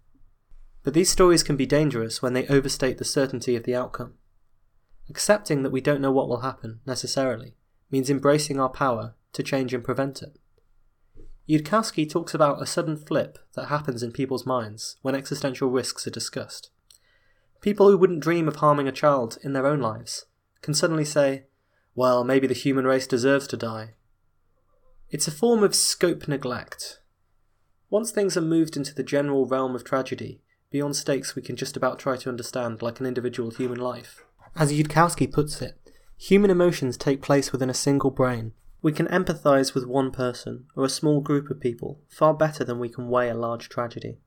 But 0.83 0.95
these 0.95 1.11
stories 1.11 1.43
can 1.43 1.57
be 1.57 1.67
dangerous 1.67 2.23
when 2.23 2.33
they 2.33 2.49
overstate 2.49 2.97
the 2.97 3.05
certainty 3.05 3.55
of 3.55 3.65
the 3.65 3.77
outcome. 3.77 4.15
Accepting 5.11 5.63
that 5.63 5.73
we 5.73 5.83
don't 5.83 6.01
know 6.01 6.11
what 6.11 6.29
will 6.29 6.41
happen, 6.41 6.81
necessarily, 6.87 7.57
means 7.91 8.09
embracing 8.09 8.59
our 8.59 8.71
power 8.71 9.15
to 9.35 9.43
change 9.43 9.75
and 9.75 9.85
prevent 9.85 10.23
it. 10.23 10.39
Yudkowsky 11.49 12.09
talks 12.09 12.35
about 12.35 12.63
a 12.63 12.67
sudden 12.67 12.97
flip 12.97 13.39
that 13.55 13.69
happens 13.69 14.03
in 14.03 14.13
people's 14.13 14.47
minds 14.47 14.97
when 15.03 15.15
existential 15.15 15.71
risks 15.71 16.07
are 16.07 16.11
discussed. 16.11 16.71
People 17.61 17.89
who 17.89 17.99
wouldn't 17.99 18.23
dream 18.23 18.49
of 18.49 18.57
harming 18.57 18.89
a 18.89 18.93
child 18.93 19.39
in 19.43 19.53
their 19.53 19.67
own 19.67 19.81
lives 19.81 20.27
can 20.63 20.75
suddenly 20.75 21.05
say, 21.05 21.45
well, 21.95 22.25
maybe 22.25 22.47
the 22.47 22.55
human 22.55 22.87
race 22.87 23.07
deserves 23.07 23.47
to 23.49 23.57
die, 23.57 23.95
it's 25.15 25.29
a 25.29 25.31
form 25.31 25.63
of 25.63 25.77
scope 25.77 26.27
neglect. 26.27 26.99
Once 27.89 28.11
things 28.11 28.37
are 28.37 28.41
moved 28.41 28.77
into 28.77 28.93
the 28.93 29.05
general 29.05 29.47
realm 29.47 29.77
of 29.77 29.85
tragedy, 29.85 30.41
beyond 30.73 30.97
stakes 30.97 31.37
we 31.37 31.43
can 31.43 31.55
just 31.55 31.77
about 31.77 32.01
try 32.01 32.17
to 32.17 32.29
understand, 32.29 32.83
like 32.83 32.99
an 32.99 33.07
individual 33.07 33.51
human 33.51 33.79
life. 33.79 34.25
As 34.57 34.73
Yudkowsky 34.73 35.33
puts 35.33 35.63
it, 35.63 35.79
human 36.17 36.51
emotions 36.51 36.97
take 36.97 37.23
place 37.23 37.53
within 37.53 37.71
a 37.71 37.75
single 37.75 38.11
brain. 38.11 38.55
We 38.85 38.93
can 38.93 39.07
empathise 39.07 39.73
with 39.75 39.87
one 39.87 40.11
person, 40.11 40.67
or 40.77 40.85
a 40.85 40.91
small 40.91 41.23
group 41.23 41.49
of 41.49 41.59
people, 41.59 42.03
far 42.11 42.35
better 42.35 42.65
than 42.65 42.79
we 42.79 42.91
can 42.91 43.09
weigh 43.09 43.31
a 43.31 43.35
large 43.35 43.71
tragedy. 43.71 44.19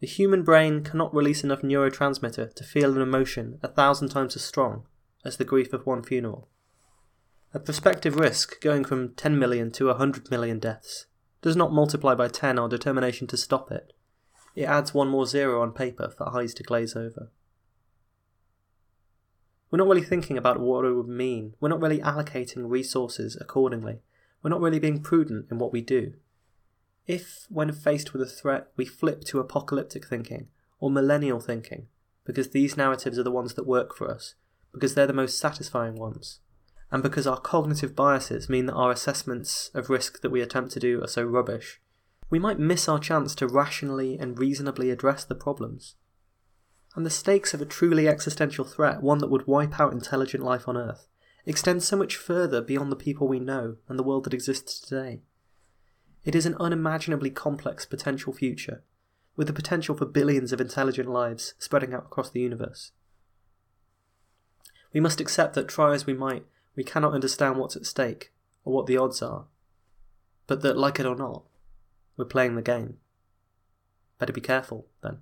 The 0.00 0.06
human 0.06 0.42
brain 0.42 0.82
cannot 0.82 1.14
release 1.14 1.44
enough 1.44 1.60
neurotransmitter 1.60 2.54
to 2.54 2.64
feel 2.64 2.94
an 2.96 3.02
emotion 3.02 3.58
a 3.62 3.68
thousand 3.68 4.08
times 4.08 4.36
as 4.36 4.42
strong 4.42 4.86
as 5.22 5.36
the 5.36 5.44
grief 5.44 5.74
of 5.74 5.84
one 5.84 6.02
funeral. 6.02 6.48
A 7.52 7.60
prospective 7.60 8.16
risk 8.16 8.58
going 8.62 8.86
from 8.86 9.12
10 9.16 9.38
million 9.38 9.70
to 9.72 9.88
100 9.88 10.30
million 10.30 10.58
deaths 10.58 11.04
does 11.42 11.54
not 11.54 11.70
multiply 11.70 12.14
by 12.14 12.28
10 12.28 12.58
our 12.58 12.70
determination 12.70 13.26
to 13.26 13.36
stop 13.36 13.70
it. 13.70 13.92
It 14.56 14.64
adds 14.64 14.94
one 14.94 15.08
more 15.08 15.26
zero 15.26 15.60
on 15.60 15.72
paper 15.72 16.08
for 16.08 16.34
eyes 16.34 16.54
to 16.54 16.62
glaze 16.62 16.96
over. 16.96 17.30
We're 19.74 19.78
not 19.78 19.88
really 19.88 20.02
thinking 20.02 20.38
about 20.38 20.60
what 20.60 20.84
it 20.84 20.92
would 20.92 21.08
mean. 21.08 21.56
We're 21.58 21.68
not 21.68 21.80
really 21.80 21.98
allocating 21.98 22.70
resources 22.70 23.36
accordingly. 23.40 24.02
We're 24.40 24.50
not 24.50 24.60
really 24.60 24.78
being 24.78 25.02
prudent 25.02 25.46
in 25.50 25.58
what 25.58 25.72
we 25.72 25.80
do. 25.80 26.12
If, 27.08 27.46
when 27.48 27.72
faced 27.72 28.12
with 28.12 28.22
a 28.22 28.26
threat, 28.26 28.68
we 28.76 28.84
flip 28.84 29.24
to 29.24 29.40
apocalyptic 29.40 30.06
thinking 30.06 30.46
or 30.78 30.92
millennial 30.92 31.40
thinking, 31.40 31.88
because 32.24 32.50
these 32.50 32.76
narratives 32.76 33.18
are 33.18 33.24
the 33.24 33.32
ones 33.32 33.54
that 33.54 33.66
work 33.66 33.96
for 33.96 34.08
us, 34.08 34.36
because 34.72 34.94
they're 34.94 35.08
the 35.08 35.12
most 35.12 35.40
satisfying 35.40 35.96
ones, 35.96 36.38
and 36.92 37.02
because 37.02 37.26
our 37.26 37.40
cognitive 37.40 37.96
biases 37.96 38.48
mean 38.48 38.66
that 38.66 38.74
our 38.74 38.92
assessments 38.92 39.72
of 39.74 39.90
risk 39.90 40.20
that 40.20 40.30
we 40.30 40.40
attempt 40.40 40.70
to 40.74 40.78
do 40.78 41.02
are 41.02 41.08
so 41.08 41.24
rubbish, 41.24 41.80
we 42.30 42.38
might 42.38 42.60
miss 42.60 42.88
our 42.88 43.00
chance 43.00 43.34
to 43.34 43.48
rationally 43.48 44.18
and 44.20 44.38
reasonably 44.38 44.90
address 44.90 45.24
the 45.24 45.34
problems. 45.34 45.96
And 46.94 47.04
the 47.04 47.10
stakes 47.10 47.54
of 47.54 47.60
a 47.60 47.66
truly 47.66 48.06
existential 48.08 48.64
threat, 48.64 49.02
one 49.02 49.18
that 49.18 49.30
would 49.30 49.46
wipe 49.46 49.80
out 49.80 49.92
intelligent 49.92 50.44
life 50.44 50.68
on 50.68 50.76
Earth, 50.76 51.08
extend 51.44 51.82
so 51.82 51.96
much 51.96 52.16
further 52.16 52.60
beyond 52.60 52.92
the 52.92 52.96
people 52.96 53.26
we 53.26 53.40
know 53.40 53.76
and 53.88 53.98
the 53.98 54.04
world 54.04 54.24
that 54.24 54.34
exists 54.34 54.80
today. 54.80 55.22
It 56.24 56.34
is 56.34 56.46
an 56.46 56.56
unimaginably 56.58 57.30
complex 57.30 57.84
potential 57.84 58.32
future, 58.32 58.82
with 59.36 59.48
the 59.48 59.52
potential 59.52 59.94
for 59.96 60.06
billions 60.06 60.52
of 60.52 60.60
intelligent 60.60 61.08
lives 61.08 61.54
spreading 61.58 61.92
out 61.92 62.06
across 62.06 62.30
the 62.30 62.40
universe. 62.40 62.92
We 64.92 65.00
must 65.00 65.20
accept 65.20 65.54
that, 65.54 65.68
try 65.68 65.92
as 65.94 66.06
we 66.06 66.14
might, 66.14 66.46
we 66.76 66.84
cannot 66.84 67.12
understand 67.12 67.58
what's 67.58 67.76
at 67.76 67.86
stake, 67.86 68.32
or 68.64 68.72
what 68.72 68.86
the 68.86 68.96
odds 68.96 69.20
are, 69.20 69.46
but 70.46 70.62
that, 70.62 70.78
like 70.78 71.00
it 71.00 71.06
or 71.06 71.16
not, 71.16 71.42
we're 72.16 72.24
playing 72.24 72.54
the 72.54 72.62
game. 72.62 72.98
Better 74.18 74.32
be 74.32 74.40
careful, 74.40 74.86
then. 75.02 75.18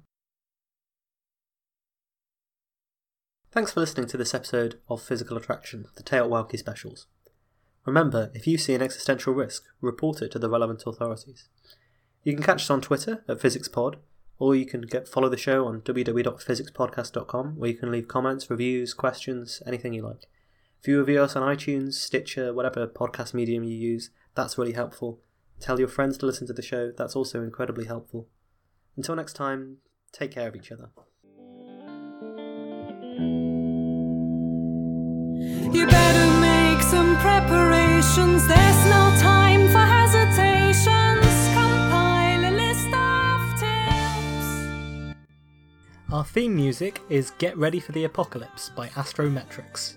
Thanks 3.53 3.73
for 3.73 3.81
listening 3.81 4.07
to 4.07 4.17
this 4.17 4.33
episode 4.33 4.81
of 4.89 5.03
Physical 5.03 5.37
Attraction, 5.37 5.85
the 5.97 6.03
TEOTWAWKI 6.03 6.59
specials. 6.59 7.07
Remember, 7.85 8.31
if 8.33 8.47
you 8.47 8.57
see 8.57 8.73
an 8.73 8.81
existential 8.81 9.35
risk, 9.35 9.65
report 9.83 10.23
it 10.23 10.33
to 10.33 10.39
the 10.39 10.49
relevant 10.49 10.85
authorities. 10.87 11.51
You 12.23 12.33
can 12.33 12.43
catch 12.43 12.63
us 12.63 12.71
on 12.71 12.81
Twitter 12.81 13.23
at 13.29 13.41
PhysicsPod, 13.41 13.97
or 14.39 14.55
you 14.55 14.65
can 14.65 14.81
get 14.81 15.07
follow 15.07 15.29
the 15.29 15.37
show 15.37 15.67
on 15.67 15.83
www.physicspodcast.com, 15.83 17.57
where 17.59 17.69
you 17.69 17.77
can 17.77 17.93
leave 17.93 18.09
comments, 18.09 18.49
reviews, 18.49 18.95
questions, 18.95 19.63
anything 19.67 19.93
you 19.93 20.01
like. 20.01 20.25
If 20.81 20.89
you 20.89 20.99
review 20.99 21.21
us 21.21 21.37
on 21.37 21.43
iTunes, 21.43 21.93
Stitcher, 21.93 22.55
whatever 22.55 22.87
podcast 22.87 23.35
medium 23.35 23.65
you 23.65 23.77
use, 23.77 24.09
that's 24.35 24.57
really 24.57 24.73
helpful. 24.73 25.21
Tell 25.61 25.79
your 25.79 25.89
friends 25.89 26.17
to 26.17 26.27
listen 26.27 26.47
to 26.47 26.55
the 26.55 26.63
show, 26.63 26.91
that's 26.91 27.15
also 27.15 27.43
incredibly 27.43 27.85
helpful. 27.85 28.29
Until 28.97 29.15
next 29.15 29.35
time, 29.35 29.77
take 30.11 30.31
care 30.31 30.49
of 30.49 30.57
each 30.57 30.73
other. 30.73 30.89
You 35.73 35.87
better 35.87 36.41
make 36.41 36.83
some 36.83 37.17
preparations. 37.19 38.47
There's 38.47 38.85
no 38.87 39.15
time 39.21 39.69
for 39.69 39.79
hesitations. 39.79 41.27
Compile 41.55 42.45
a 42.45 42.53
list 42.53 42.93
of 42.93 43.41
tips. 43.59 45.17
Our 46.13 46.25
theme 46.25 46.55
music 46.55 47.01
is 47.09 47.33
Get 47.39 47.57
Ready 47.57 47.81
for 47.81 47.93
the 47.93 48.05
Apocalypse 48.05 48.71
by 48.71 48.89
Astrometrics. 48.89 49.97